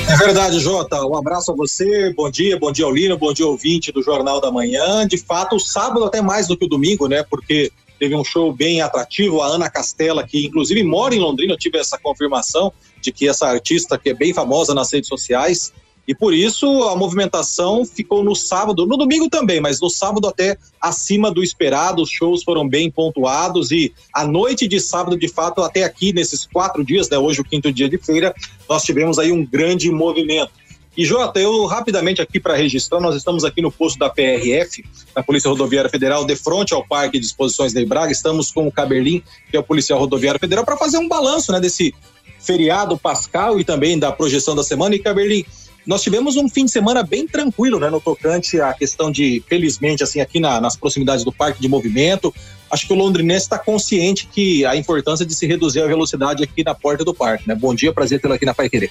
É 0.08 0.16
verdade, 0.16 0.60
Jota. 0.60 1.04
Um 1.06 1.16
abraço 1.16 1.50
a 1.50 1.54
você, 1.54 2.12
bom 2.12 2.30
dia, 2.30 2.58
bom 2.58 2.70
dia, 2.70 2.84
Aulino, 2.84 3.16
bom 3.16 3.32
dia, 3.32 3.46
ouvinte 3.46 3.90
do 3.90 4.02
Jornal 4.02 4.40
da 4.40 4.50
Manhã. 4.50 5.06
De 5.06 5.16
fato, 5.16 5.56
o 5.56 5.60
sábado 5.60 6.04
até 6.04 6.20
mais 6.20 6.46
do 6.46 6.56
que 6.56 6.66
o 6.66 6.68
domingo, 6.68 7.08
né? 7.08 7.22
Porque 7.22 7.72
teve 7.98 8.14
um 8.14 8.22
show 8.22 8.52
bem 8.52 8.82
atrativo, 8.82 9.40
a 9.40 9.46
Ana 9.46 9.70
Castela, 9.70 10.26
que 10.26 10.46
inclusive 10.46 10.82
mora 10.82 11.14
em 11.14 11.20
Londrina, 11.20 11.54
eu 11.54 11.58
tive 11.58 11.78
essa 11.78 11.98
confirmação 11.98 12.72
de 13.00 13.10
que 13.10 13.28
essa 13.28 13.46
artista, 13.46 13.98
que 13.98 14.10
é 14.10 14.14
bem 14.14 14.34
famosa 14.34 14.74
nas 14.74 14.92
redes 14.92 15.08
sociais, 15.08 15.72
e 16.06 16.14
por 16.14 16.34
isso 16.34 16.66
a 16.84 16.96
movimentação 16.96 17.84
ficou 17.84 18.22
no 18.22 18.34
sábado, 18.34 18.86
no 18.86 18.96
domingo 18.96 19.28
também, 19.28 19.60
mas 19.60 19.80
no 19.80 19.88
sábado 19.88 20.28
até 20.28 20.58
acima 20.80 21.30
do 21.30 21.42
esperado. 21.42 22.02
Os 22.02 22.10
shows 22.10 22.42
foram 22.42 22.68
bem 22.68 22.90
pontuados 22.90 23.70
e 23.70 23.92
a 24.12 24.26
noite 24.26 24.68
de 24.68 24.78
sábado, 24.80 25.16
de 25.16 25.28
fato, 25.28 25.62
até 25.62 25.82
aqui 25.82 26.12
nesses 26.12 26.46
quatro 26.46 26.84
dias, 26.84 27.08
né, 27.08 27.16
hoje 27.16 27.40
o 27.40 27.44
quinto 27.44 27.72
dia 27.72 27.88
de 27.88 27.96
feira, 27.98 28.34
nós 28.68 28.82
tivemos 28.82 29.18
aí 29.18 29.32
um 29.32 29.44
grande 29.44 29.90
movimento. 29.90 30.52
E 30.96 31.04
Jota, 31.04 31.40
eu 31.40 31.64
rapidamente 31.64 32.22
aqui 32.22 32.38
para 32.38 32.54
registrar, 32.54 33.00
nós 33.00 33.16
estamos 33.16 33.44
aqui 33.44 33.60
no 33.60 33.72
posto 33.72 33.98
da 33.98 34.08
PRF, 34.08 34.84
da 35.12 35.24
Polícia 35.24 35.50
Rodoviária 35.50 35.90
Federal, 35.90 36.24
de 36.24 36.36
frente 36.36 36.72
ao 36.72 36.86
Parque 36.86 37.18
de 37.18 37.26
Exposições 37.26 37.72
de 37.72 37.84
Braga. 37.84 38.12
Estamos 38.12 38.52
com 38.52 38.68
o 38.68 38.70
Caberlim, 38.70 39.20
que 39.50 39.56
é 39.56 39.60
o 39.60 39.64
policial 39.64 39.98
rodoviário 39.98 40.38
federal, 40.38 40.64
para 40.64 40.76
fazer 40.76 40.98
um 40.98 41.08
balanço, 41.08 41.50
né, 41.50 41.58
desse 41.58 41.92
feriado 42.38 42.96
pascal 42.96 43.58
e 43.58 43.64
também 43.64 43.98
da 43.98 44.12
projeção 44.12 44.54
da 44.54 44.62
semana. 44.62 44.94
E 44.94 45.00
Caberlim, 45.00 45.44
nós 45.86 46.02
tivemos 46.02 46.36
um 46.36 46.48
fim 46.48 46.64
de 46.64 46.70
semana 46.70 47.02
bem 47.02 47.26
tranquilo, 47.26 47.78
né, 47.78 47.90
no 47.90 48.00
tocante 48.00 48.60
à 48.60 48.72
questão 48.72 49.10
de, 49.10 49.42
felizmente, 49.48 50.02
assim, 50.02 50.20
aqui 50.20 50.40
na, 50.40 50.60
nas 50.60 50.76
proximidades 50.76 51.24
do 51.24 51.32
parque 51.32 51.60
de 51.60 51.68
movimento. 51.68 52.34
Acho 52.70 52.86
que 52.86 52.92
o 52.92 52.96
londrinense 52.96 53.44
está 53.44 53.58
consciente 53.58 54.26
que 54.26 54.64
a 54.64 54.74
importância 54.74 55.26
de 55.26 55.34
se 55.34 55.46
reduzir 55.46 55.82
a 55.82 55.86
velocidade 55.86 56.42
aqui 56.42 56.64
na 56.64 56.74
porta 56.74 57.04
do 57.04 57.14
parque, 57.14 57.46
né? 57.46 57.54
Bom 57.54 57.74
dia, 57.74 57.92
prazer 57.92 58.20
tê-lo 58.20 58.34
aqui 58.34 58.46
na 58.46 58.54
Pai 58.54 58.68
Querer. 58.68 58.90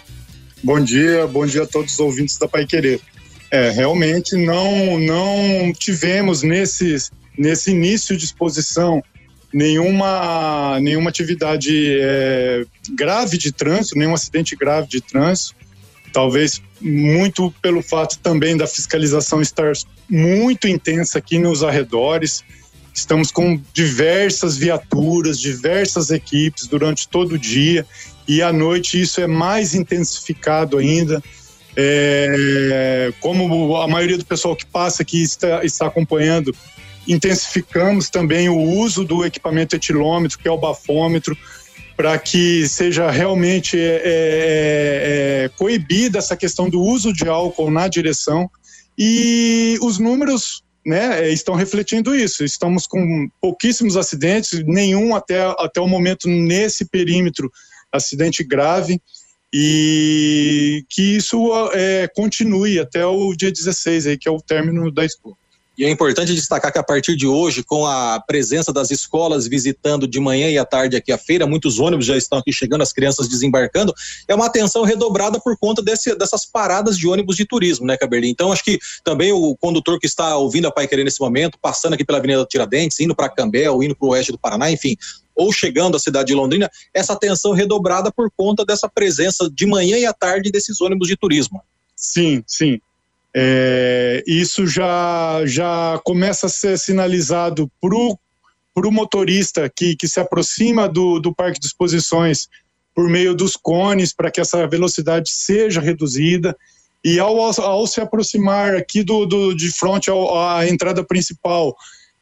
Bom 0.63 0.79
dia, 0.79 1.27
bom 1.27 1.45
dia 1.45 1.63
a 1.63 1.67
todos 1.67 1.93
os 1.93 1.99
ouvintes 1.99 2.37
da 2.37 2.47
Pai 2.47 2.65
Querer. 2.65 3.01
É, 3.49 3.69
realmente 3.71 4.35
não, 4.35 4.99
não 4.99 5.73
tivemos 5.73 6.43
nesses, 6.43 7.11
nesse 7.37 7.71
início 7.71 8.15
de 8.15 8.25
exposição 8.25 9.03
nenhuma, 9.53 10.79
nenhuma 10.79 11.09
atividade 11.09 11.97
é, 11.99 12.65
grave 12.91 13.37
de 13.37 13.51
trânsito, 13.51 13.97
nenhum 13.97 14.13
acidente 14.13 14.55
grave 14.55 14.87
de 14.87 15.01
trânsito. 15.01 15.55
Talvez 16.11 16.61
muito 16.83 17.49
pelo 17.61 17.81
fato 17.81 18.19
também 18.19 18.57
da 18.57 18.67
fiscalização 18.67 19.41
estar 19.41 19.71
muito 20.09 20.67
intensa 20.67 21.17
aqui 21.17 21.39
nos 21.39 21.63
arredores. 21.63 22.43
Estamos 22.93 23.31
com 23.31 23.59
diversas 23.73 24.57
viaturas, 24.57 25.39
diversas 25.39 26.11
equipes 26.11 26.67
durante 26.67 27.07
todo 27.07 27.33
o 27.33 27.39
dia 27.39 27.85
e 28.27 28.41
à 28.41 28.51
noite 28.51 29.01
isso 29.01 29.21
é 29.21 29.27
mais 29.27 29.73
intensificado 29.73 30.77
ainda. 30.77 31.23
É, 31.75 33.11
como 33.19 33.77
a 33.77 33.87
maioria 33.87 34.17
do 34.17 34.25
pessoal 34.25 34.55
que 34.55 34.65
passa 34.65 35.01
aqui 35.01 35.23
está, 35.23 35.65
está 35.65 35.87
acompanhando, 35.87 36.53
intensificamos 37.07 38.09
também 38.09 38.47
o 38.47 38.59
uso 38.59 39.03
do 39.03 39.25
equipamento 39.25 39.75
etilômetro, 39.75 40.37
que 40.37 40.47
é 40.47 40.51
o 40.51 40.57
bafômetro, 40.57 41.35
para 41.95 42.17
que 42.17 42.67
seja 42.67 43.09
realmente 43.11 43.77
é, 43.77 44.01
é, 44.03 45.43
é, 45.45 45.49
coibida 45.57 46.19
essa 46.19 46.35
questão 46.35 46.69
do 46.69 46.81
uso 46.81 47.13
de 47.13 47.27
álcool 47.27 47.71
na 47.71 47.87
direção. 47.87 48.49
E 48.97 49.77
os 49.81 49.99
números 49.99 50.63
né, 50.85 51.29
estão 51.31 51.55
refletindo 51.55 52.15
isso. 52.15 52.43
Estamos 52.43 52.85
com 52.87 53.27
pouquíssimos 53.39 53.95
acidentes, 53.95 54.63
nenhum 54.65 55.15
até, 55.15 55.41
até 55.59 55.79
o 55.79 55.87
momento 55.87 56.27
nesse 56.27 56.85
perímetro 56.85 57.51
acidente 57.91 58.43
grave 58.43 58.99
e 59.53 60.83
que 60.89 61.17
isso 61.17 61.51
é, 61.73 62.07
continue 62.07 62.79
até 62.79 63.05
o 63.05 63.35
dia 63.35 63.51
16, 63.51 64.07
aí, 64.07 64.17
que 64.17 64.27
é 64.27 64.31
o 64.31 64.41
término 64.41 64.91
da 64.91 65.05
Expo. 65.05 65.37
E 65.75 65.83
é 65.83 65.89
importante 65.89 66.35
destacar 66.35 66.71
que 66.71 66.77
a 66.77 66.83
partir 66.83 67.15
de 67.15 67.25
hoje, 67.25 67.63
com 67.63 67.85
a 67.85 68.19
presença 68.19 68.71
das 68.71 68.91
escolas 68.91 69.47
visitando 69.47 70.07
de 70.07 70.19
manhã 70.19 70.47
e 70.47 70.57
à 70.57 70.63
tarde 70.63 70.95
aqui 70.95 71.11
a 71.11 71.17
feira, 71.17 71.47
muitos 71.47 71.79
ônibus 71.79 72.05
já 72.05 72.15
estão 72.15 72.37
aqui 72.37 72.53
chegando, 72.53 72.83
as 72.83 72.93
crianças 72.93 73.27
desembarcando, 73.27 73.91
é 74.27 74.35
uma 74.35 74.45
atenção 74.45 74.83
redobrada 74.83 75.39
por 75.39 75.57
conta 75.57 75.81
desse, 75.81 76.15
dessas 76.15 76.45
paradas 76.45 76.95
de 76.95 77.07
ônibus 77.07 77.35
de 77.35 77.45
turismo, 77.45 77.87
né, 77.87 77.97
Caberli? 77.97 78.29
Então, 78.29 78.51
acho 78.51 78.63
que 78.63 78.77
também 79.03 79.31
o 79.31 79.55
condutor 79.55 79.99
que 79.99 80.05
está 80.05 80.37
ouvindo 80.37 80.67
a 80.67 80.71
Pai 80.71 80.87
Querer 80.87 81.03
nesse 81.03 81.19
momento, 81.19 81.57
passando 81.59 81.93
aqui 81.93 82.05
pela 82.05 82.19
Avenida 82.19 82.45
Tiradentes, 82.45 82.99
indo 82.99 83.15
para 83.15 83.29
Cambel, 83.29 83.81
indo 83.81 83.95
para 83.95 84.05
o 84.05 84.09
oeste 84.11 84.31
do 84.31 84.37
Paraná, 84.37 84.69
enfim, 84.69 84.95
ou 85.35 85.51
chegando 85.51 85.97
à 85.97 85.99
cidade 85.99 86.27
de 86.27 86.35
Londrina, 86.35 86.69
essa 86.93 87.13
atenção 87.13 87.51
redobrada 87.51 88.11
por 88.11 88.29
conta 88.37 88.63
dessa 88.63 88.87
presença 88.87 89.49
de 89.51 89.65
manhã 89.65 89.97
e 89.97 90.05
à 90.05 90.13
tarde 90.13 90.51
desses 90.51 90.79
ônibus 90.79 91.07
de 91.07 91.17
turismo. 91.17 91.63
Sim, 91.95 92.43
sim. 92.45 92.79
É, 93.35 94.23
isso 94.27 94.67
já, 94.67 95.41
já 95.45 95.99
começa 96.03 96.45
a 96.45 96.49
ser 96.49 96.77
sinalizado 96.77 97.71
para 97.81 98.87
o 98.87 98.91
motorista 98.91 99.71
que, 99.75 99.95
que 99.95 100.07
se 100.07 100.19
aproxima 100.19 100.87
do, 100.87 101.19
do 101.19 101.33
parque 101.33 101.59
de 101.59 101.65
exposições 101.65 102.47
por 102.93 103.09
meio 103.09 103.33
dos 103.33 103.55
cones 103.55 104.13
para 104.13 104.29
que 104.29 104.39
essa 104.39 104.67
velocidade 104.67 105.31
seja 105.31 105.81
reduzida. 105.81 106.55
E 107.03 107.19
ao, 107.19 107.37
ao 107.39 107.87
se 107.87 107.99
aproximar 107.99 108.75
aqui 108.75 109.03
do, 109.03 109.25
do, 109.25 109.53
de 109.53 109.71
frente 109.71 110.09
à 110.09 110.67
entrada 110.67 111.03
principal, 111.03 111.75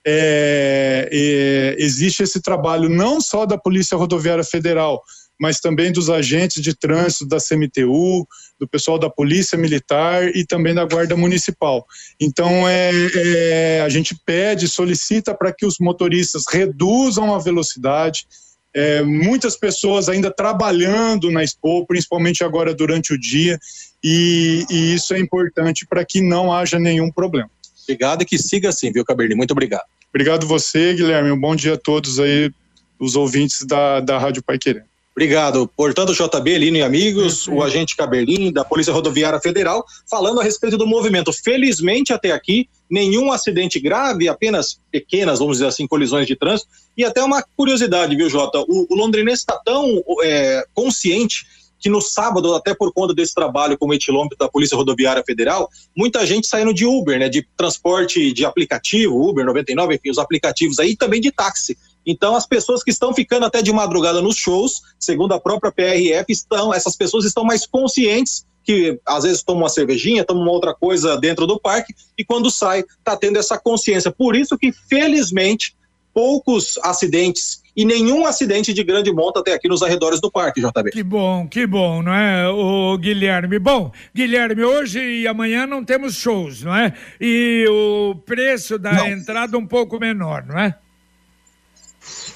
é, 0.05 1.07
é, 1.11 1.75
existe 1.77 2.23
esse 2.23 2.41
trabalho 2.41 2.89
não 2.89 3.21
só 3.21 3.45
da 3.45 3.57
Polícia 3.57 3.97
Rodoviária 3.97 4.43
Federal, 4.43 5.03
mas 5.41 5.59
também 5.59 5.91
dos 5.91 6.07
agentes 6.07 6.61
de 6.61 6.75
trânsito 6.75 7.25
da 7.25 7.37
CMTU, 7.37 8.27
do 8.59 8.67
pessoal 8.67 8.99
da 8.99 9.09
Polícia 9.09 9.57
Militar 9.57 10.27
e 10.35 10.45
também 10.45 10.75
da 10.75 10.85
Guarda 10.85 11.17
Municipal. 11.17 11.83
Então, 12.19 12.69
é, 12.69 12.91
é 13.15 13.81
a 13.81 13.89
gente 13.89 14.15
pede, 14.23 14.67
solicita 14.67 15.33
para 15.33 15.51
que 15.51 15.65
os 15.65 15.79
motoristas 15.79 16.43
reduzam 16.47 17.33
a 17.33 17.39
velocidade. 17.39 18.27
É, 18.71 19.01
muitas 19.01 19.57
pessoas 19.57 20.07
ainda 20.07 20.29
trabalhando 20.29 21.31
na 21.31 21.43
Expo, 21.43 21.87
principalmente 21.87 22.43
agora 22.43 22.71
durante 22.71 23.11
o 23.11 23.19
dia, 23.19 23.57
e, 24.03 24.63
e 24.69 24.93
isso 24.93 25.11
é 25.15 25.19
importante 25.19 25.87
para 25.87 26.05
que 26.05 26.21
não 26.21 26.53
haja 26.53 26.77
nenhum 26.77 27.11
problema. 27.11 27.49
Obrigado 27.83 28.21
e 28.21 28.25
que 28.25 28.37
siga 28.37 28.69
assim, 28.69 28.91
viu, 28.91 29.03
Cabernet? 29.03 29.35
Muito 29.35 29.51
obrigado. 29.51 29.85
Obrigado 30.09 30.45
você, 30.45 30.93
Guilherme. 30.93 31.31
Um 31.31 31.39
bom 31.39 31.55
dia 31.55 31.73
a 31.73 31.77
todos 31.77 32.19
aí, 32.19 32.51
os 32.99 33.15
ouvintes 33.15 33.65
da, 33.65 33.99
da 34.01 34.19
Rádio 34.19 34.43
Pai 34.43 34.59
Querer. 34.59 34.90
Obrigado. 35.13 35.69
Portanto, 35.75 36.13
JB, 36.13 36.57
Lino 36.57 36.77
e 36.77 36.81
amigos, 36.81 37.45
o 37.47 37.61
agente 37.61 37.97
Caberlim, 37.97 38.51
da 38.51 38.63
Polícia 38.63 38.93
Rodoviária 38.93 39.41
Federal, 39.41 39.85
falando 40.09 40.39
a 40.39 40.43
respeito 40.43 40.77
do 40.77 40.87
movimento. 40.87 41.33
Felizmente, 41.33 42.13
até 42.13 42.31
aqui, 42.31 42.69
nenhum 42.89 43.31
acidente 43.31 43.77
grave, 43.77 44.29
apenas 44.29 44.79
pequenas, 44.89 45.39
vamos 45.39 45.57
dizer 45.57 45.67
assim, 45.67 45.85
colisões 45.85 46.25
de 46.27 46.35
trânsito. 46.35 46.69
E 46.97 47.03
até 47.03 47.21
uma 47.21 47.43
curiosidade, 47.57 48.15
viu, 48.15 48.29
Jota? 48.29 48.59
O, 48.61 48.87
o 48.89 48.95
londrinense 48.95 49.41
está 49.41 49.57
tão 49.57 50.01
é, 50.23 50.65
consciente 50.73 51.45
que 51.81 51.89
no 51.89 51.99
sábado, 51.99 52.53
até 52.53 52.75
por 52.75 52.93
conta 52.93 53.13
desse 53.13 53.33
trabalho 53.33 53.77
com 53.77 53.87
o 53.87 53.93
etilômetro 53.93 54.37
da 54.37 54.47
Polícia 54.47 54.77
Rodoviária 54.77 55.23
Federal, 55.25 55.67
muita 55.97 56.25
gente 56.27 56.47
saindo 56.47 56.73
de 56.73 56.85
Uber, 56.85 57.17
né, 57.17 57.27
de 57.27 57.45
transporte 57.57 58.31
de 58.31 58.45
aplicativo, 58.45 59.19
Uber 59.19 59.43
99, 59.43 59.95
enfim, 59.95 60.11
os 60.11 60.19
aplicativos 60.19 60.77
aí, 60.77 60.95
também 60.95 61.19
de 61.19 61.31
táxi. 61.31 61.75
Então, 62.05 62.35
as 62.35 62.47
pessoas 62.47 62.83
que 62.83 62.91
estão 62.91 63.13
ficando 63.13 63.45
até 63.45 63.61
de 63.61 63.71
madrugada 63.71 64.21
nos 64.21 64.37
shows, 64.37 64.81
segundo 64.99 65.33
a 65.33 65.39
própria 65.39 65.71
PRF, 65.71 66.25
estão, 66.29 66.73
essas 66.73 66.95
pessoas 66.95 67.25
estão 67.25 67.43
mais 67.43 67.65
conscientes 67.65 68.45
que 68.63 68.99
às 69.05 69.23
vezes 69.23 69.43
tomam 69.43 69.63
uma 69.63 69.69
cervejinha, 69.69 70.23
tomam 70.23 70.43
uma 70.43 70.51
outra 70.51 70.73
coisa 70.73 71.17
dentro 71.17 71.47
do 71.47 71.59
parque 71.59 71.95
e 72.17 72.23
quando 72.23 72.51
sai 72.51 72.81
está 72.81 73.17
tendo 73.17 73.37
essa 73.37 73.57
consciência. 73.57 74.11
Por 74.11 74.35
isso 74.35 74.57
que 74.57 74.71
felizmente 74.71 75.75
poucos 76.13 76.77
acidentes 76.83 77.61
e 77.75 77.85
nenhum 77.85 78.25
acidente 78.25 78.73
de 78.73 78.83
grande 78.83 79.11
monta 79.13 79.39
até 79.39 79.53
aqui 79.53 79.67
nos 79.67 79.81
arredores 79.81 80.19
do 80.19 80.29
parque, 80.29 80.61
JB. 80.61 80.91
Que 80.91 81.03
bom, 81.03 81.47
que 81.47 81.65
bom, 81.65 82.01
não 82.01 82.13
é, 82.13 82.47
o 82.49 82.97
Guilherme? 82.97 83.57
Bom, 83.59 83.91
Guilherme, 84.13 84.63
hoje 84.63 84.99
e 84.99 85.27
amanhã 85.27 85.65
não 85.65 85.83
temos 85.83 86.15
shows, 86.15 86.63
não 86.63 86.75
é? 86.75 86.93
E 87.19 87.65
o 87.69 88.15
preço 88.25 88.77
da 88.77 88.91
não. 88.91 89.07
entrada 89.07 89.57
um 89.57 89.65
pouco 89.65 89.97
menor, 89.99 90.45
não 90.45 90.59
é? 90.59 90.75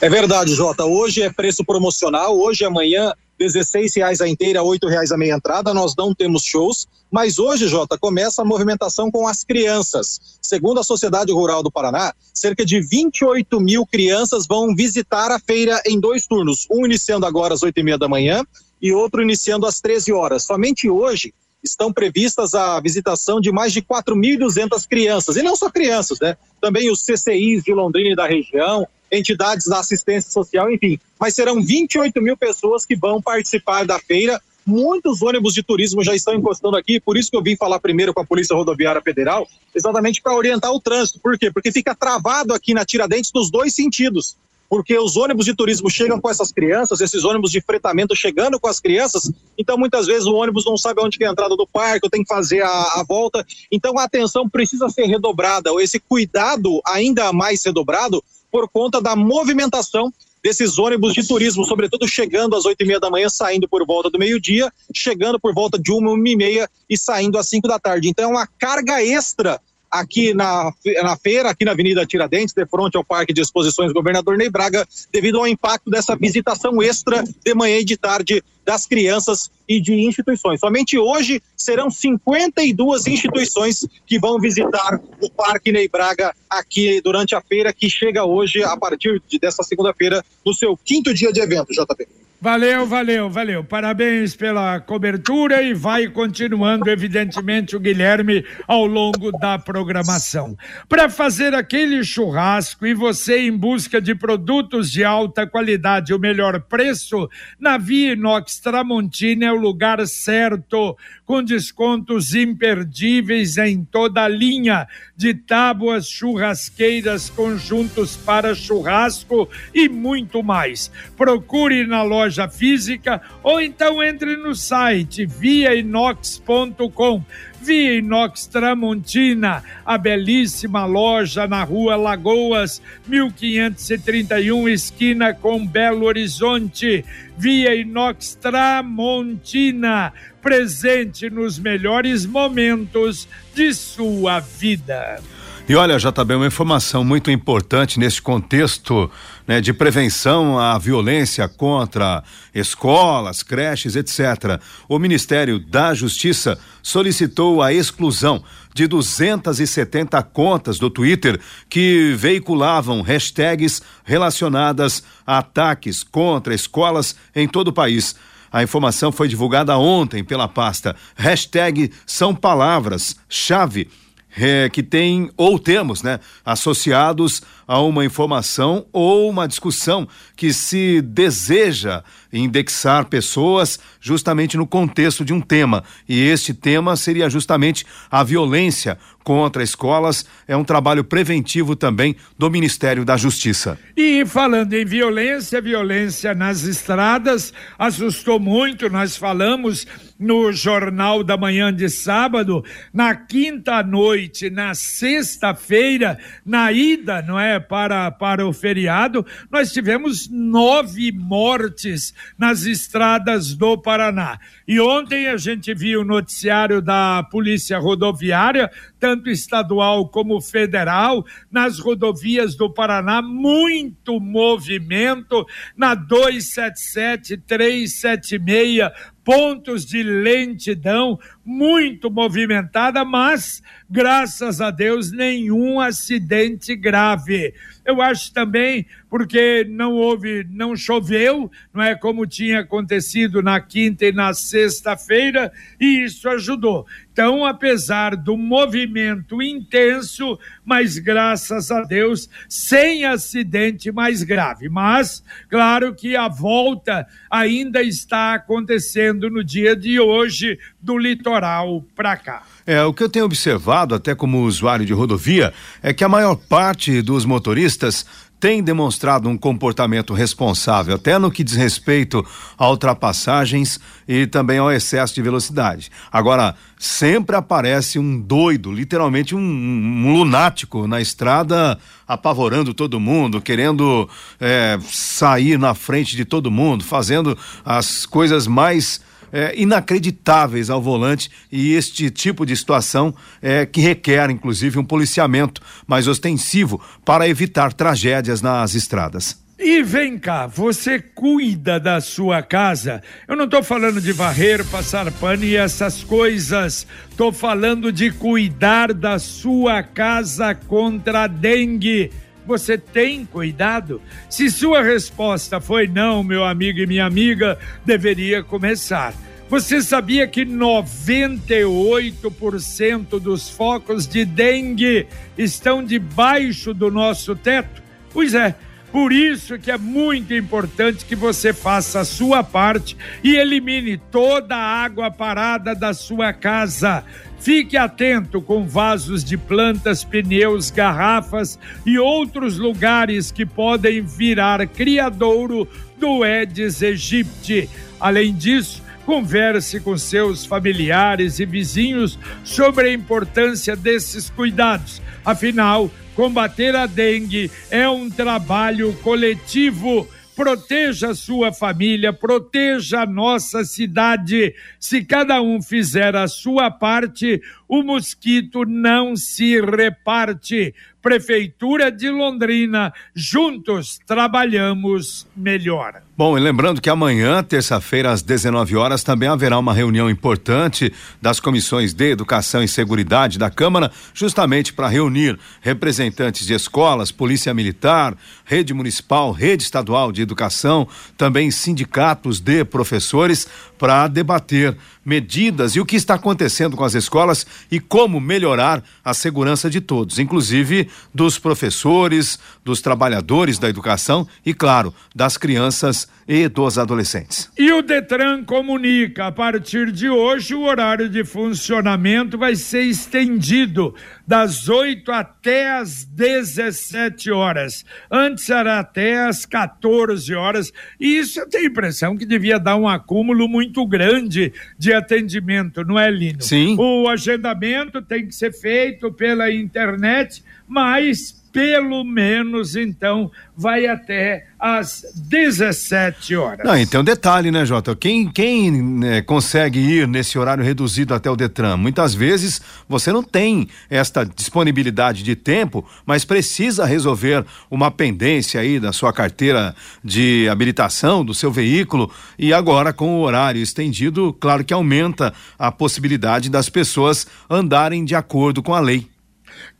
É 0.01 0.09
verdade, 0.09 0.53
Jota. 0.53 0.85
Hoje 0.85 1.21
é 1.21 1.31
preço 1.31 1.63
promocional, 1.63 2.37
hoje 2.37 2.63
e 2.63 2.65
amanhã 2.65 3.13
16 3.39 3.95
reais 3.95 4.21
a 4.21 4.27
inteira, 4.27 4.61
8 4.61 4.87
reais 4.87 5.11
a 5.11 5.17
meia 5.17 5.35
entrada. 5.35 5.73
Nós 5.73 5.95
não 5.97 6.13
temos 6.13 6.43
shows, 6.43 6.85
mas 7.09 7.39
hoje, 7.39 7.67
Jota, 7.67 7.97
começa 7.97 8.41
a 8.41 8.45
movimentação 8.45 9.09
com 9.09 9.27
as 9.27 9.43
crianças. 9.43 10.37
Segundo 10.41 10.79
a 10.79 10.83
Sociedade 10.83 11.31
Rural 11.31 11.63
do 11.63 11.71
Paraná, 11.71 12.13
cerca 12.33 12.65
de 12.65 12.81
28 12.81 13.59
mil 13.59 13.85
crianças 13.85 14.45
vão 14.45 14.75
visitar 14.75 15.31
a 15.31 15.39
feira 15.39 15.81
em 15.85 15.99
dois 15.99 16.27
turnos, 16.27 16.67
um 16.69 16.85
iniciando 16.85 17.25
agora 17.25 17.53
às 17.53 17.63
8 17.63 17.77
e 17.79 17.83
meia 17.83 17.97
da 17.97 18.07
manhã 18.07 18.43
e 18.81 18.91
outro 18.91 19.21
iniciando 19.21 19.65
às 19.65 19.79
13 19.79 20.11
horas. 20.11 20.43
Somente 20.43 20.89
hoje 20.89 21.33
estão 21.63 21.91
previstas 21.91 22.53
a 22.53 22.79
visitação 22.79 23.41
de 23.41 23.51
mais 23.51 23.73
de 23.73 23.81
4.200 23.81 24.87
crianças, 24.87 25.35
e 25.35 25.41
não 25.41 25.55
só 25.55 25.69
crianças, 25.69 26.19
né? 26.19 26.37
Também 26.61 26.91
os 26.91 27.01
CCIs 27.03 27.63
de 27.63 27.73
Londrina 27.73 28.11
e 28.11 28.15
da 28.15 28.27
região, 28.27 28.87
entidades 29.11 29.67
da 29.67 29.79
assistência 29.79 30.31
social, 30.31 30.71
enfim. 30.71 30.99
Mas 31.19 31.35
serão 31.35 31.61
28 31.61 32.21
mil 32.21 32.37
pessoas 32.37 32.85
que 32.85 32.95
vão 32.95 33.21
participar 33.21 33.85
da 33.85 33.99
feira. 33.99 34.41
Muitos 34.65 35.21
ônibus 35.21 35.53
de 35.53 35.61
turismo 35.61 36.03
já 36.03 36.15
estão 36.15 36.33
encostando 36.33 36.75
aqui, 36.75 36.99
por 36.99 37.15
isso 37.17 37.29
que 37.29 37.37
eu 37.37 37.43
vim 37.43 37.55
falar 37.55 37.79
primeiro 37.79 38.13
com 38.13 38.21
a 38.21 38.25
Polícia 38.25 38.55
Rodoviária 38.55 39.01
Federal, 39.01 39.47
exatamente 39.75 40.21
para 40.21 40.35
orientar 40.35 40.71
o 40.71 40.79
trânsito. 40.79 41.19
Por 41.19 41.37
quê? 41.37 41.51
Porque 41.51 41.71
fica 41.71 41.93
travado 41.93 42.51
aqui 42.53 42.73
na 42.73 42.83
Tiradentes 42.83 43.31
nos 43.33 43.51
dois 43.51 43.75
sentidos 43.75 44.35
porque 44.69 44.97
os 44.97 45.15
ônibus 45.15 45.45
de 45.45 45.55
turismo 45.55 45.89
chegam 45.89 46.19
com 46.19 46.29
essas 46.29 46.51
crianças, 46.51 46.99
esses 46.99 47.23
ônibus 47.23 47.51
de 47.51 47.61
fretamento 47.61 48.15
chegando 48.15 48.59
com 48.59 48.67
as 48.67 48.79
crianças, 48.79 49.31
então 49.57 49.77
muitas 49.77 50.07
vezes 50.07 50.25
o 50.25 50.33
ônibus 50.33 50.65
não 50.65 50.77
sabe 50.77 51.01
onde 51.01 51.17
é 51.21 51.27
a 51.27 51.31
entrada 51.31 51.55
do 51.55 51.67
parque, 51.67 52.09
tem 52.09 52.23
que 52.23 52.33
fazer 52.33 52.61
a, 52.61 52.69
a, 52.69 53.05
volta, 53.07 53.45
então 53.71 53.97
a 53.97 54.03
atenção 54.03 54.49
precisa 54.49 54.89
ser 54.89 55.05
redobrada, 55.05 55.71
ou 55.71 55.79
esse 55.79 55.99
cuidado 55.99 56.81
ainda 56.85 57.31
mais 57.31 57.63
redobrado 57.63 58.23
por 58.55 58.69
conta 58.69 59.01
da 59.01 59.17
movimentação 59.17 60.13
desses 60.41 60.79
ônibus 60.79 61.13
de 61.13 61.27
turismo, 61.27 61.65
sobretudo 61.65 62.07
chegando 62.07 62.55
às 62.55 62.63
oito 62.63 62.81
e 62.81 62.85
meia 62.85 63.01
da 63.01 63.09
manhã, 63.09 63.27
saindo 63.27 63.67
por 63.67 63.85
volta 63.85 64.09
do 64.09 64.17
meio-dia, 64.17 64.71
chegando 64.95 65.37
por 65.37 65.53
volta 65.53 65.77
de 65.77 65.91
uma, 65.91 66.11
uma 66.11 66.29
e 66.29 66.37
meia 66.37 66.69
e 66.89 66.97
saindo 66.97 67.37
às 67.37 67.49
cinco 67.49 67.67
da 67.67 67.77
tarde. 67.77 68.07
Então 68.07 68.23
é 68.23 68.27
uma 68.29 68.47
carga 68.47 69.03
extra 69.03 69.59
aqui 69.99 70.33
na, 70.33 70.71
na 71.03 71.17
feira, 71.17 71.49
aqui 71.49 71.65
na 71.65 71.71
Avenida 71.71 72.05
Tiradentes, 72.05 72.53
de 72.53 72.65
frente 72.65 72.97
ao 72.97 73.03
Parque 73.03 73.33
de 73.33 73.41
Exposições 73.41 73.93
Governador 73.93 74.37
Ney 74.37 74.49
Braga, 74.49 74.87
devido 75.11 75.37
ao 75.37 75.47
impacto 75.47 75.89
dessa 75.89 76.15
visitação 76.15 76.81
extra 76.81 77.23
de 77.23 77.53
manhã 77.53 77.77
e 77.77 77.85
de 77.85 77.97
tarde 77.97 78.43
das 78.65 78.85
crianças 78.85 79.51
e 79.67 79.79
de 79.79 79.93
instituições. 79.93 80.59
Somente 80.59 80.97
hoje 80.97 81.41
serão 81.55 81.89
52 81.89 83.07
instituições 83.07 83.85
que 84.05 84.19
vão 84.19 84.39
visitar 84.39 84.99
o 85.21 85.29
Parque 85.29 85.71
Ney 85.71 85.87
Braga 85.87 86.33
aqui 86.49 86.99
durante 87.01 87.35
a 87.35 87.41
feira 87.41 87.71
que 87.71 87.89
chega 87.89 88.25
hoje 88.25 88.63
a 88.63 88.75
partir 88.75 89.21
de, 89.27 89.39
dessa 89.39 89.63
segunda-feira 89.63 90.23
no 90.45 90.53
seu 90.53 90.75
quinto 90.75 91.13
dia 91.13 91.31
de 91.31 91.39
evento, 91.39 91.71
JP. 91.71 92.24
Valeu, 92.45 92.85
valeu, 92.85 93.27
valeu. 93.27 93.63
Parabéns 93.63 94.35
pela 94.35 94.79
cobertura 94.79 95.63
e 95.63 95.73
vai 95.73 96.07
continuando, 96.07 96.87
evidentemente, 96.91 97.75
o 97.75 97.79
Guilherme 97.79 98.45
ao 98.67 98.85
longo 98.85 99.31
da 99.31 99.57
programação. 99.57 100.55
Para 100.87 101.09
fazer 101.09 101.55
aquele 101.55 102.03
churrasco 102.03 102.85
e 102.85 102.93
você 102.93 103.39
em 103.39 103.51
busca 103.51 103.99
de 103.99 104.13
produtos 104.13 104.91
de 104.91 105.03
alta 105.03 105.47
qualidade 105.47 106.11
e 106.11 106.15
o 106.15 106.19
melhor 106.19 106.61
preço, 106.61 107.27
na 107.59 107.79
Via 107.79 108.13
Inox 108.13 108.59
Tramontina 108.59 109.47
é 109.47 109.51
o 109.51 109.55
lugar 109.55 110.05
certo, 110.05 110.95
com 111.25 111.41
descontos 111.41 112.35
imperdíveis 112.35 113.57
em 113.57 113.83
toda 113.83 114.21
a 114.21 114.27
linha 114.27 114.87
de 115.17 115.33
tábuas, 115.33 116.07
churrasqueiras, 116.07 117.27
conjuntos 117.27 118.15
para 118.15 118.53
churrasco 118.53 119.49
e 119.73 119.89
muito 119.89 120.43
mais. 120.43 120.91
Procure 121.17 121.87
na 121.87 122.03
loja 122.03 122.34
física 122.49 123.21
ou 123.41 123.61
então 123.61 124.03
entre 124.03 124.35
no 124.35 124.53
site 124.53 125.25
viainox.com. 125.25 127.23
Via 127.61 127.97
Inox 127.97 128.45
Tramontina, 128.45 129.63
a 129.83 129.97
belíssima 129.97 130.85
loja 130.85 131.47
na 131.47 131.63
rua 131.63 131.95
Lagoas, 131.95 132.79
1531, 133.07 134.69
esquina 134.69 135.33
com 135.33 135.65
Belo 135.65 136.05
Horizonte. 136.05 137.03
Via 137.35 137.73
Inox 137.73 138.35
Tramontina, 138.35 140.13
presente 140.43 141.27
nos 141.27 141.57
melhores 141.57 142.23
momentos 142.27 143.27
de 143.55 143.73
sua 143.73 144.39
vida. 144.39 145.19
E 145.67 145.75
olha, 145.75 145.97
JB, 145.97 146.35
uma 146.35 146.45
informação 146.45 147.03
muito 147.03 147.31
importante 147.31 147.99
nesse 147.99 148.21
contexto 148.21 149.09
né, 149.47 149.59
de 149.59 149.73
prevenção 149.73 150.59
à 150.59 150.77
violência 150.77 151.47
contra 151.47 152.23
escolas, 152.53 153.41
creches, 153.41 153.95
etc. 153.95 154.61
O 154.87 154.99
Ministério 154.99 155.57
da 155.57 155.91
Justiça 155.95 156.59
solicitou 156.83 157.63
a 157.63 157.73
exclusão 157.73 158.43
de 158.75 158.85
270 158.85 160.21
contas 160.21 160.77
do 160.77 160.87
Twitter 160.87 161.39
que 161.67 162.13
veiculavam 162.15 163.01
hashtags 163.01 163.81
relacionadas 164.03 165.01
a 165.25 165.39
ataques 165.39 166.03
contra 166.03 166.53
escolas 166.53 167.15
em 167.35 167.47
todo 167.47 167.69
o 167.69 167.73
país. 167.73 168.15
A 168.51 168.61
informação 168.61 169.11
foi 169.11 169.27
divulgada 169.27 169.75
ontem 169.79 170.23
pela 170.23 170.47
pasta. 170.47 170.95
Hashtag 171.15 171.91
são 172.05 172.35
palavras-chave 172.35 173.89
é, 174.37 174.69
que 174.69 174.83
tem 174.83 175.29
ou 175.37 175.57
temos, 175.57 176.03
né, 176.03 176.19
associados 176.43 177.41
a 177.67 177.79
uma 177.81 178.05
informação 178.05 178.85
ou 178.91 179.29
uma 179.29 179.47
discussão 179.47 180.07
que 180.35 180.51
se 180.51 181.01
deseja 181.01 182.03
indexar 182.31 183.05
pessoas 183.05 183.79
justamente 184.01 184.57
no 184.57 184.67
contexto 184.67 185.23
de 185.23 185.33
um 185.33 185.41
tema. 185.41 185.83
E 186.07 186.21
este 186.21 186.53
tema 186.53 186.95
seria 186.95 187.29
justamente 187.29 187.85
a 188.11 188.23
violência 188.23 188.97
contra 189.23 189.63
escolas. 189.63 190.25
É 190.47 190.55
um 190.55 190.63
trabalho 190.63 191.03
preventivo 191.03 191.75
também 191.75 192.15
do 192.37 192.49
Ministério 192.49 193.03
da 193.03 193.17
Justiça. 193.17 193.77
E 193.97 194.23
falando 194.25 194.73
em 194.73 194.85
violência, 194.85 195.59
violência 195.61 196.35
nas 196.35 196.63
estradas 196.63 197.53
assustou 197.79 198.39
muito. 198.39 198.89
Nós 198.89 199.17
falamos 199.17 199.87
no 200.19 200.51
Jornal 200.51 201.23
da 201.23 201.35
Manhã 201.35 201.73
de 201.73 201.89
sábado, 201.89 202.63
na 202.93 203.15
quinta 203.15 203.83
noite, 203.83 204.49
na 204.49 204.73
sexta-feira, 204.73 206.17
na 206.45 206.71
ida, 206.71 207.21
não 207.21 207.39
é, 207.39 207.59
para, 207.59 208.09
para 208.11 208.47
o 208.47 208.53
feriado, 208.53 209.25
nós 209.51 209.71
tivemos 209.71 210.24
nove 210.29 211.11
mortes 211.11 212.13
nas 212.37 212.65
estradas 212.65 213.53
do 213.53 213.77
Paraná. 213.77 214.39
E 214.67 214.79
ontem 214.79 215.27
a 215.27 215.37
gente 215.37 215.73
viu 215.73 216.01
o 216.01 216.05
noticiário 216.05 216.81
da 216.81 217.23
Polícia 217.31 217.77
Rodoviária, 217.77 218.71
tanto 219.05 219.29
estadual 219.29 220.09
como 220.09 220.41
federal, 220.41 221.23
nas 221.51 221.77
rodovias 221.77 222.55
do 222.55 222.73
Paraná, 222.73 223.21
muito 223.21 224.19
movimento 224.19 225.45
na 225.77 225.93
277, 225.93 227.37
376, 227.37 228.91
pontos 229.23 229.85
de 229.85 230.01
lentidão 230.01 231.19
muito 231.43 232.11
movimentada, 232.11 233.05
mas 233.05 233.61
graças 233.89 234.61
a 234.61 234.69
Deus 234.69 235.11
nenhum 235.11 235.79
acidente 235.79 236.75
grave. 236.75 237.53
Eu 237.83 238.01
acho 238.01 238.31
também 238.33 238.85
porque 239.09 239.65
não 239.69 239.93
houve, 239.93 240.45
não 240.49 240.75
choveu, 240.75 241.51
não 241.73 241.81
é 241.81 241.95
como 241.95 242.27
tinha 242.27 242.61
acontecido 242.61 243.41
na 243.41 243.59
quinta 243.61 244.05
e 244.05 244.11
na 244.11 244.33
sexta-feira, 244.33 245.51
e 245.79 246.03
isso 246.03 246.27
ajudou. 246.29 246.85
Então, 247.11 247.45
apesar 247.45 248.15
do 248.15 248.35
movimento 248.35 248.94
intenso, 249.41 250.37
mas 250.63 250.97
graças 250.97 251.71
a 251.71 251.81
Deus, 251.81 252.29
sem 252.47 253.05
acidente 253.05 253.91
mais 253.91 254.23
grave. 254.23 254.69
Mas, 254.69 255.23
claro 255.49 255.93
que 255.93 256.15
a 256.15 256.27
volta 256.27 257.07
ainda 257.29 257.81
está 257.81 258.33
acontecendo 258.33 259.29
no 259.29 259.43
dia 259.43 259.75
de 259.75 259.99
hoje 259.99 260.57
do 260.81 260.97
litoral 260.97 261.83
para 261.95 262.15
cá. 262.17 262.43
É, 262.65 262.81
o 262.83 262.93
que 262.93 263.03
eu 263.03 263.09
tenho 263.09 263.25
observado, 263.25 263.93
até 263.93 264.15
como 264.15 264.41
usuário 264.41 264.85
de 264.85 264.93
rodovia, 264.93 265.53
é 265.83 265.93
que 265.93 266.03
a 266.03 266.09
maior 266.09 266.35
parte 266.35 267.01
dos 267.01 267.23
motoristas 267.23 268.05
tem 268.45 268.61
demonstrado 268.61 269.27
um 269.27 269.35
comportamento 269.35 270.13
responsável, 270.13 270.93
até 270.93 271.17
no 271.17 271.31
que 271.31 271.43
diz 271.43 271.55
respeito 271.55 272.23
a 272.55 272.69
ultrapassagens 272.69 273.79
e 274.07 274.27
também 274.27 274.59
ao 274.59 274.71
excesso 274.71 275.15
de 275.15 275.21
velocidade. 275.23 275.89
Agora, 276.11 276.55
sempre 276.77 277.35
aparece 277.35 277.97
um 277.97 278.21
doido, 278.21 278.71
literalmente 278.71 279.33
um, 279.33 279.39
um 279.39 280.13
lunático 280.13 280.85
na 280.85 281.01
estrada, 281.01 281.75
apavorando 282.07 282.71
todo 282.71 282.99
mundo, 282.99 283.41
querendo 283.41 284.07
é, 284.39 284.77
sair 284.83 285.57
na 285.57 285.73
frente 285.73 286.15
de 286.15 286.23
todo 286.23 286.51
mundo, 286.51 286.83
fazendo 286.83 287.35
as 287.65 288.05
coisas 288.05 288.45
mais 288.45 289.01
é, 289.35 289.53
inacreditáveis 289.57 290.69
ao 290.69 290.81
volante 290.81 291.29
e 291.51 291.73
este 291.73 292.09
tipo 292.09 292.45
de 292.45 292.55
situação 292.55 293.13
é, 293.41 293.65
que 293.65 293.81
requer, 293.81 294.29
inclusive, 294.29 294.79
um 294.79 294.85
policiamento 294.85 295.61
mais 295.85 296.07
ostensivo 296.07 296.81
para 297.03 297.27
evitar 297.27 297.73
tragédias 297.73 298.41
nas 298.41 298.75
estradas. 298.75 299.43
E 299.59 299.83
vem 299.83 300.17
cá, 300.17 300.47
você 300.47 300.99
cuida 300.99 301.79
da 301.79 301.99
sua 301.99 302.41
casa? 302.41 303.01
Eu 303.27 303.35
não 303.35 303.43
estou 303.45 303.61
falando 303.61 303.99
de 303.99 304.13
varrer, 304.13 304.65
passar 304.65 305.11
pano 305.13 305.43
e 305.43 305.55
essas 305.55 306.01
coisas. 306.01 306.87
Estou 307.09 307.33
falando 307.33 307.91
de 307.91 308.11
cuidar 308.11 308.93
da 308.93 309.19
sua 309.19 309.83
casa 309.83 310.55
contra 310.55 311.23
a 311.23 311.27
dengue. 311.27 312.09
Você 312.45 312.77
tem 312.77 313.25
cuidado? 313.25 314.01
Se 314.29 314.49
sua 314.49 314.83
resposta 314.83 315.59
foi 315.59 315.87
não, 315.87 316.23
meu 316.23 316.45
amigo 316.45 316.79
e 316.79 316.87
minha 316.87 317.05
amiga, 317.05 317.57
deveria 317.83 318.43
começar. 318.43 319.13
Você 319.49 319.81
sabia 319.81 320.27
que 320.27 320.45
98% 320.45 323.19
dos 323.19 323.49
focos 323.49 324.07
de 324.07 324.23
dengue 324.25 325.07
estão 325.37 325.83
debaixo 325.83 326.73
do 326.73 326.89
nosso 326.89 327.35
teto? 327.35 327.83
Pois 328.11 328.33
é, 328.33 328.55
por 328.91 329.11
isso 329.11 329.59
que 329.59 329.69
é 329.69 329.77
muito 329.77 330.33
importante 330.33 331.05
que 331.05 331.15
você 331.15 331.51
faça 331.51 331.99
a 331.99 332.05
sua 332.05 332.43
parte 332.43 332.95
e 333.23 333.35
elimine 333.35 333.97
toda 333.97 334.55
a 334.55 334.83
água 334.83 335.11
parada 335.11 335.75
da 335.75 335.93
sua 335.93 336.31
casa. 336.31 337.03
Fique 337.45 337.77
atento 337.77 338.41
com 338.41 338.67
vasos 338.67 339.23
de 339.23 339.37
plantas, 339.37 340.03
pneus, 340.03 340.71
garrafas 340.71 341.59
e 341.85 341.99
outros 341.99 342.57
lugares 342.57 343.31
que 343.31 343.45
podem 343.45 344.01
virar 344.01 344.65
criadouro 344.65 345.67
do 345.95 346.23
Aedes 346.23 346.81
aegypti. 346.81 347.69
Além 347.99 348.33
disso, 348.33 348.81
Converse 349.05 349.79
com 349.81 349.95
seus 349.95 350.47
familiares 350.47 351.39
e 351.39 351.45
vizinhos 351.45 352.17
sobre 352.43 352.87
a 352.87 352.91
importância 352.91 353.75
desses 353.75 354.31
cuidados. 354.31 354.99
Afinal, 355.23 355.91
combater 356.15 356.75
a 356.75 356.87
dengue 356.87 357.51
é 357.69 357.87
um 357.87 358.09
trabalho 358.09 358.91
coletivo. 359.03 360.07
Proteja 360.35 361.11
a 361.11 361.15
sua 361.15 361.53
família, 361.53 362.11
proteja 362.11 363.03
a 363.03 363.05
nossa 363.05 363.63
cidade. 363.63 364.53
Se 364.77 365.03
cada 365.03 365.41
um 365.41 365.61
fizer 365.61 366.13
a 366.13 366.27
sua 366.27 366.69
parte, 366.69 367.41
o 367.69 367.81
mosquito 367.81 368.65
não 368.65 369.15
se 369.15 369.61
reparte. 369.61 370.75
Prefeitura 371.05 371.91
de 371.91 372.09
Londrina, 372.09 372.91
juntos 373.13 373.99
trabalhamos 374.07 375.27
melhor. 375.37 376.01
Bom, 376.17 376.35
e 376.35 376.41
lembrando 376.41 376.81
que 376.81 376.89
amanhã, 376.89 377.43
terça-feira, 377.43 378.09
às 378.09 378.23
19 378.23 378.75
horas, 378.75 379.03
também 379.03 379.29
haverá 379.29 379.59
uma 379.59 379.71
reunião 379.71 380.09
importante 380.09 380.91
das 381.21 381.39
comissões 381.39 381.93
de 381.93 382.09
Educação 382.09 382.63
e 382.63 382.67
Seguridade 382.67 383.37
da 383.37 383.51
Câmara, 383.51 383.91
justamente 384.15 384.73
para 384.73 384.87
reunir 384.87 385.37
representantes 385.61 386.47
de 386.47 386.53
escolas, 386.55 387.11
Polícia 387.11 387.53
Militar, 387.53 388.17
Rede 388.43 388.73
Municipal, 388.73 389.31
Rede 389.31 389.61
Estadual 389.61 390.11
de 390.11 390.23
Educação, 390.23 390.87
também 391.15 391.51
sindicatos 391.51 392.39
de 392.39 392.65
professores, 392.65 393.47
para 393.77 394.07
debater 394.07 394.75
medidas 395.03 395.75
e 395.75 395.79
o 395.79 395.85
que 395.85 395.95
está 395.95 396.15
acontecendo 396.15 396.75
com 396.75 396.83
as 396.83 396.95
escolas 396.95 397.45
e 397.69 397.79
como 397.79 398.19
melhorar 398.19 398.83
a 399.03 399.13
segurança 399.13 399.69
de 399.69 399.79
todos, 399.79 400.17
inclusive 400.17 400.89
dos 401.13 401.37
professores, 401.37 402.39
dos 402.63 402.81
trabalhadores 402.81 403.59
da 403.59 403.69
educação 403.69 404.27
e, 404.45 404.53
claro, 404.53 404.93
das 405.13 405.37
crianças 405.37 406.07
e 406.27 406.47
dos 406.47 406.77
adolescentes. 406.77 407.51
E 407.57 407.71
o 407.71 407.81
Detran 407.81 408.43
comunica: 408.43 409.27
a 409.27 409.31
partir 409.31 409.91
de 409.91 410.09
hoje, 410.09 410.55
o 410.55 410.63
horário 410.63 411.07
de 411.07 411.23
funcionamento 411.23 412.37
vai 412.37 412.55
ser 412.55 412.81
estendido 412.81 413.93
das 414.25 414.67
8 414.67 415.11
até 415.11 415.71
as 415.71 416.03
17 416.05 417.31
horas. 417.31 417.85
Antes 418.09 418.49
era 418.49 418.79
até 418.79 419.19
as 419.19 419.45
14 419.45 420.33
horas. 420.33 420.73
E 420.99 421.19
isso 421.19 421.39
eu 421.39 421.47
tenho 421.47 421.65
a 421.65 421.67
impressão 421.67 422.17
que 422.17 422.25
devia 422.25 422.59
dar 422.59 422.75
um 422.75 422.87
acúmulo 422.87 423.47
muito 423.47 423.85
grande 423.85 424.51
de 424.77 424.93
atendimento, 424.93 425.83
não 425.83 425.99
é, 425.99 426.09
Lino? 426.09 426.41
Sim. 426.41 426.75
O 426.79 427.07
agendamento 427.07 428.01
tem 428.01 428.25
que 428.25 428.33
ser 428.33 428.51
feito 428.51 429.11
pela 429.11 429.51
internet, 429.51 430.43
mas 430.67 431.44
pelo 431.55 432.03
menos 432.03 432.75
então 432.75 433.31
vai 433.55 433.87
até 433.87 434.45
às 434.59 435.05
17 435.15 436.35
horas. 436.35 436.65
Não, 436.65 436.77
então 436.77 437.01
detalhe, 437.01 437.49
né, 437.49 437.65
Jota? 437.65 437.95
Quem, 437.95 438.29
quem 438.29 438.69
né, 438.69 439.21
consegue 439.21 439.79
ir 439.79 440.05
nesse 440.05 440.37
horário 440.37 440.65
reduzido 440.65 441.13
até 441.13 441.31
o 441.31 441.35
Detran? 441.37 441.77
Muitas 441.77 442.13
vezes 442.13 442.61
você 442.89 443.09
não 443.13 443.23
tem 443.23 443.69
esta 443.89 444.25
disponibilidade 444.25 445.23
de 445.23 445.33
tempo, 445.33 445.87
mas 446.05 446.25
precisa 446.25 446.83
resolver 446.83 447.45
uma 447.71 447.89
pendência 447.89 448.59
aí 448.59 448.77
da 448.77 448.91
sua 448.91 449.13
carteira 449.13 449.73
de 450.03 450.49
habilitação 450.49 451.23
do 451.23 451.33
seu 451.33 451.53
veículo 451.53 452.11
e 452.37 452.53
agora 452.53 452.91
com 452.91 453.15
o 453.15 453.21
horário 453.21 453.61
estendido, 453.61 454.33
claro 454.41 454.65
que 454.65 454.73
aumenta 454.73 455.33
a 455.57 455.71
possibilidade 455.71 456.49
das 456.49 456.67
pessoas 456.67 457.25
andarem 457.49 458.03
de 458.03 458.13
acordo 458.13 458.61
com 458.61 458.73
a 458.73 458.81
lei. 458.81 459.07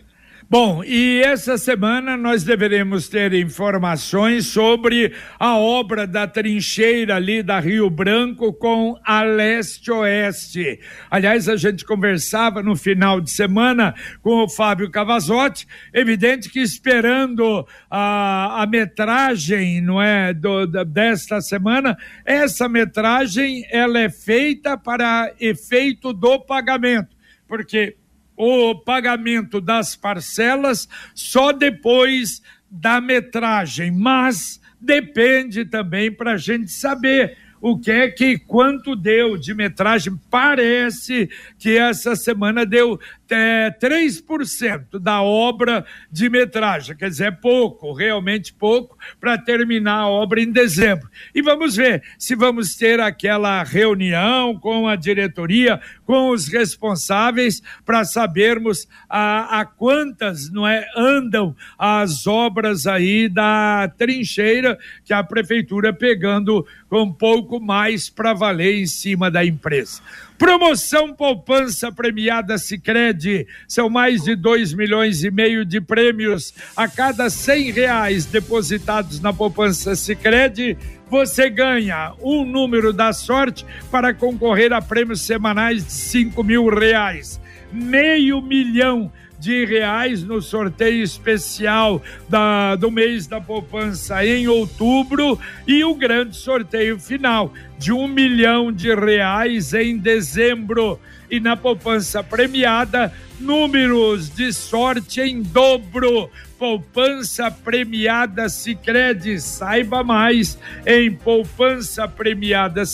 Bom, 0.49 0.81
e 0.81 1.21
essa 1.25 1.57
semana 1.57 2.15
nós 2.15 2.41
deveremos 2.41 3.09
ter 3.09 3.33
informações 3.33 4.47
sobre 4.47 5.13
a 5.37 5.57
obra 5.57 6.07
da 6.07 6.25
trincheira 6.25 7.17
ali 7.17 7.43
da 7.43 7.59
Rio 7.59 7.89
Branco 7.89 8.53
com 8.53 8.97
a 9.03 9.23
leste-oeste. 9.23 10.79
Aliás, 11.11 11.49
a 11.49 11.57
gente 11.57 11.83
conversava 11.83 12.63
no 12.63 12.77
final 12.77 13.19
de 13.19 13.29
semana 13.29 13.93
com 14.21 14.41
o 14.41 14.47
Fábio 14.47 14.89
Cavazotti, 14.89 15.67
evidente 15.93 16.49
que 16.49 16.61
esperando 16.61 17.67
a, 17.91 18.63
a 18.63 18.67
metragem, 18.67 19.81
não 19.81 20.01
é, 20.01 20.33
do, 20.33 20.65
desta 20.85 21.41
semana, 21.41 21.97
essa 22.23 22.69
metragem 22.69 23.67
ela 23.69 23.99
é 23.99 24.09
feita 24.09 24.77
para 24.77 25.29
efeito 25.41 26.13
do 26.13 26.39
pagamento, 26.39 27.17
porque 27.49 27.96
o 28.37 28.75
pagamento 28.75 29.59
das 29.59 29.95
parcelas 29.95 30.87
só 31.15 31.51
depois 31.51 32.41
da 32.69 33.01
metragem, 33.01 33.91
mas 33.91 34.61
depende 34.79 35.65
também 35.65 36.11
para 36.11 36.33
a 36.33 36.37
gente 36.37 36.71
saber 36.71 37.35
o 37.59 37.79
que 37.79 37.89
é 37.89 38.09
que 38.09 38.37
quanto 38.37 38.95
deu 38.95 39.35
de 39.37 39.53
metragem. 39.53 40.13
Parece 40.29 41.29
que 41.57 41.77
essa 41.77 42.15
semana 42.15 42.65
deu 42.65 42.99
é, 43.29 43.71
3% 43.71 44.99
da 44.99 45.21
obra 45.21 45.85
de 46.11 46.29
metragem, 46.29 46.95
quer 46.95 47.09
dizer, 47.09 47.27
é 47.27 47.31
pouco, 47.31 47.93
realmente 47.93 48.53
pouco, 48.53 48.97
para 49.19 49.37
terminar 49.37 50.01
a 50.01 50.07
obra 50.07 50.41
em 50.41 50.51
dezembro. 50.51 51.09
E 51.33 51.41
vamos 51.41 51.75
ver 51.75 52.03
se 52.17 52.35
vamos 52.35 52.75
ter 52.75 52.99
aquela 52.99 53.63
reunião 53.63 54.57
com 54.57 54.87
a 54.87 54.95
diretoria, 54.95 55.79
com 56.05 56.29
os 56.29 56.47
responsáveis, 56.47 57.61
para 57.85 58.05
sabermos 58.05 58.87
a, 59.09 59.61
a 59.61 59.65
quantas 59.65 60.49
não 60.49 60.67
é, 60.67 60.87
andam 60.95 61.55
as 61.77 62.27
obras 62.27 62.87
aí 62.87 63.27
da 63.27 63.91
trincheira 63.97 64.77
que 65.03 65.13
a 65.13 65.23
prefeitura 65.23 65.93
pegando 65.93 66.65
com 66.89 67.11
pouco 67.11 67.59
mais 67.59 68.09
para 68.09 68.33
valer 68.33 68.79
em 68.79 68.85
cima 68.85 69.29
da 69.29 69.45
empresa. 69.45 70.01
Promoção 70.37 71.13
Poupança 71.13 71.91
Premiada 71.91 72.59
Sicredi 72.59 73.47
são 73.67 73.89
mais 73.89 74.23
de 74.23 74.35
2 74.35 74.73
milhões 74.73 75.23
e 75.23 75.31
meio 75.31 75.65
de 75.65 75.81
prêmios 75.81 76.53
a 76.75 76.87
cada 76.87 77.27
cem 77.29 77.71
reais 77.71 78.25
depositados 78.25 79.19
na 79.19 79.33
Poupança 79.33 79.95
Sicredi 79.95 80.77
você 81.09 81.49
ganha 81.49 82.13
um 82.21 82.45
número 82.45 82.93
da 82.93 83.13
sorte 83.13 83.65
para 83.89 84.13
concorrer 84.13 84.73
a 84.73 84.81
prêmios 84.81 85.21
semanais 85.21 85.85
de 85.85 85.91
5 85.91 86.43
mil 86.43 86.67
reais. 86.67 87.39
Meio 87.71 88.41
milhão 88.41 89.11
de 89.39 89.65
reais 89.65 90.23
no 90.23 90.41
sorteio 90.41 91.03
especial 91.03 92.01
da, 92.27 92.75
do 92.75 92.89
mês 92.89 93.27
da 93.27 93.39
poupança 93.39 94.25
em 94.25 94.47
outubro 94.47 95.39
e 95.67 95.83
o 95.83 95.95
grande 95.95 96.35
sorteio 96.35 96.99
final 96.99 97.53
de 97.77 97.91
um 97.91 98.07
milhão 98.07 98.71
de 98.71 98.93
reais 98.93 99.73
em 99.73 99.97
dezembro. 99.97 100.99
E 101.29 101.39
na 101.39 101.57
poupança 101.57 102.23
premiada, 102.23 103.13
números 103.39 104.29
de 104.29 104.53
sorte 104.53 105.21
em 105.21 105.41
dobro. 105.41 106.29
Poupança 106.57 107.51
Premiada 107.51 108.49
Sicredi. 108.49 109.39
Saiba 109.39 110.03
mais 110.03 110.57
em 110.85 111.11
poupança 111.11 112.07
premiada 112.07 112.85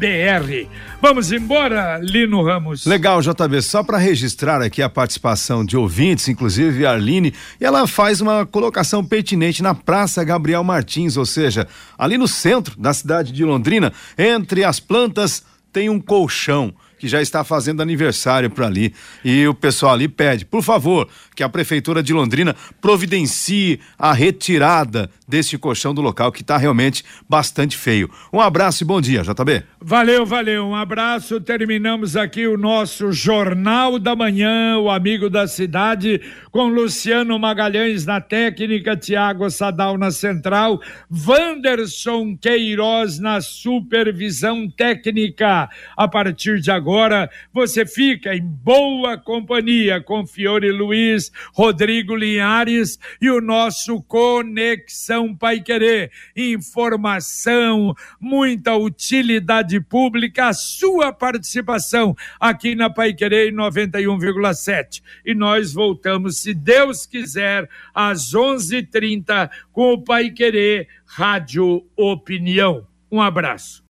BR. 0.00 0.66
Vamos 1.02 1.30
embora, 1.30 2.00
Lino 2.02 2.42
Ramos. 2.42 2.86
Legal, 2.86 3.20
JB. 3.20 3.60
Só 3.60 3.82
para 3.82 3.98
registrar 3.98 4.62
aqui 4.62 4.80
a 4.80 4.88
participação 4.88 5.62
de 5.62 5.76
ouvintes, 5.76 6.26
inclusive 6.26 6.86
a 6.86 6.92
Arline, 6.92 7.34
ela 7.60 7.86
faz 7.86 8.22
uma 8.22 8.46
colocação 8.46 9.04
pertinente 9.04 9.62
na 9.62 9.74
Praça 9.74 10.24
Gabriel 10.24 10.64
Martins, 10.64 11.18
ou 11.18 11.26
seja, 11.26 11.68
ali 11.98 12.16
no 12.16 12.26
centro 12.26 12.80
da 12.80 12.94
cidade 12.94 13.30
de 13.30 13.44
Londrina, 13.44 13.92
entre 14.16 14.64
as 14.64 14.80
plantas 14.80 15.44
tem 15.70 15.90
um 15.90 16.00
colchão 16.00 16.72
que 17.00 17.08
já 17.08 17.22
está 17.22 17.42
fazendo 17.42 17.80
aniversário 17.80 18.50
por 18.50 18.62
ali. 18.62 18.92
E 19.24 19.48
o 19.48 19.54
pessoal 19.54 19.94
ali 19.94 20.06
pede, 20.06 20.44
por 20.44 20.62
favor, 20.62 21.08
que 21.34 21.42
a 21.42 21.48
Prefeitura 21.48 22.02
de 22.02 22.12
Londrina 22.12 22.54
providencie 22.78 23.80
a 23.98 24.12
retirada 24.12 25.10
deste 25.26 25.56
colchão 25.56 25.94
do 25.94 26.02
local, 26.02 26.30
que 26.30 26.42
está 26.42 26.58
realmente 26.58 27.02
bastante 27.26 27.76
feio. 27.76 28.10
Um 28.30 28.40
abraço 28.40 28.82
e 28.82 28.86
bom 28.86 29.00
dia, 29.00 29.22
JB. 29.22 29.62
Valeu, 29.80 30.26
valeu. 30.26 30.66
Um 30.66 30.74
abraço. 30.74 31.40
Terminamos 31.40 32.16
aqui 32.16 32.46
o 32.46 32.58
nosso 32.58 33.12
Jornal 33.12 33.98
da 33.98 34.14
Manhã, 34.14 34.76
o 34.76 34.90
amigo 34.90 35.30
da 35.30 35.48
cidade, 35.48 36.20
com 36.50 36.68
Luciano 36.68 37.38
Magalhães 37.38 38.04
na 38.04 38.20
técnica, 38.20 38.94
Tiago 38.94 39.48
Sadal 39.48 39.96
na 39.96 40.10
central, 40.10 40.80
Wanderson 41.10 42.36
Queiroz 42.36 43.18
na 43.18 43.40
supervisão 43.40 44.68
técnica. 44.68 45.70
A 45.96 46.06
partir 46.06 46.60
de 46.60 46.70
agora, 46.90 47.30
você 47.52 47.86
fica 47.86 48.34
em 48.34 48.42
boa 48.42 49.16
companhia 49.16 50.00
com 50.00 50.26
Fiore 50.26 50.72
Luiz, 50.72 51.30
Rodrigo 51.54 52.16
Linhares 52.16 52.98
e 53.22 53.30
o 53.30 53.40
nosso 53.40 54.02
Conexão 54.02 55.32
Pai 55.36 55.60
Querer. 55.60 56.10
Informação, 56.34 57.94
muita 58.20 58.74
utilidade 58.74 59.80
pública, 59.80 60.48
a 60.48 60.52
sua 60.52 61.12
participação 61.12 62.16
aqui 62.40 62.74
na 62.74 62.90
Pai 62.90 63.14
Querer 63.14 63.52
91,7. 63.52 65.00
E 65.24 65.32
nós 65.32 65.72
voltamos, 65.72 66.38
se 66.38 66.52
Deus 66.52 67.06
quiser, 67.06 67.68
às 67.94 68.34
11:30 68.34 69.48
com 69.70 69.92
o 69.92 70.02
Pai 70.02 70.30
Querer 70.30 70.88
Rádio 71.06 71.86
Opinião. 71.96 72.84
Um 73.12 73.22
abraço. 73.22 73.89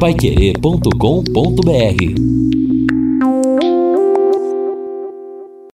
Paiquerê.com.br 0.00 2.49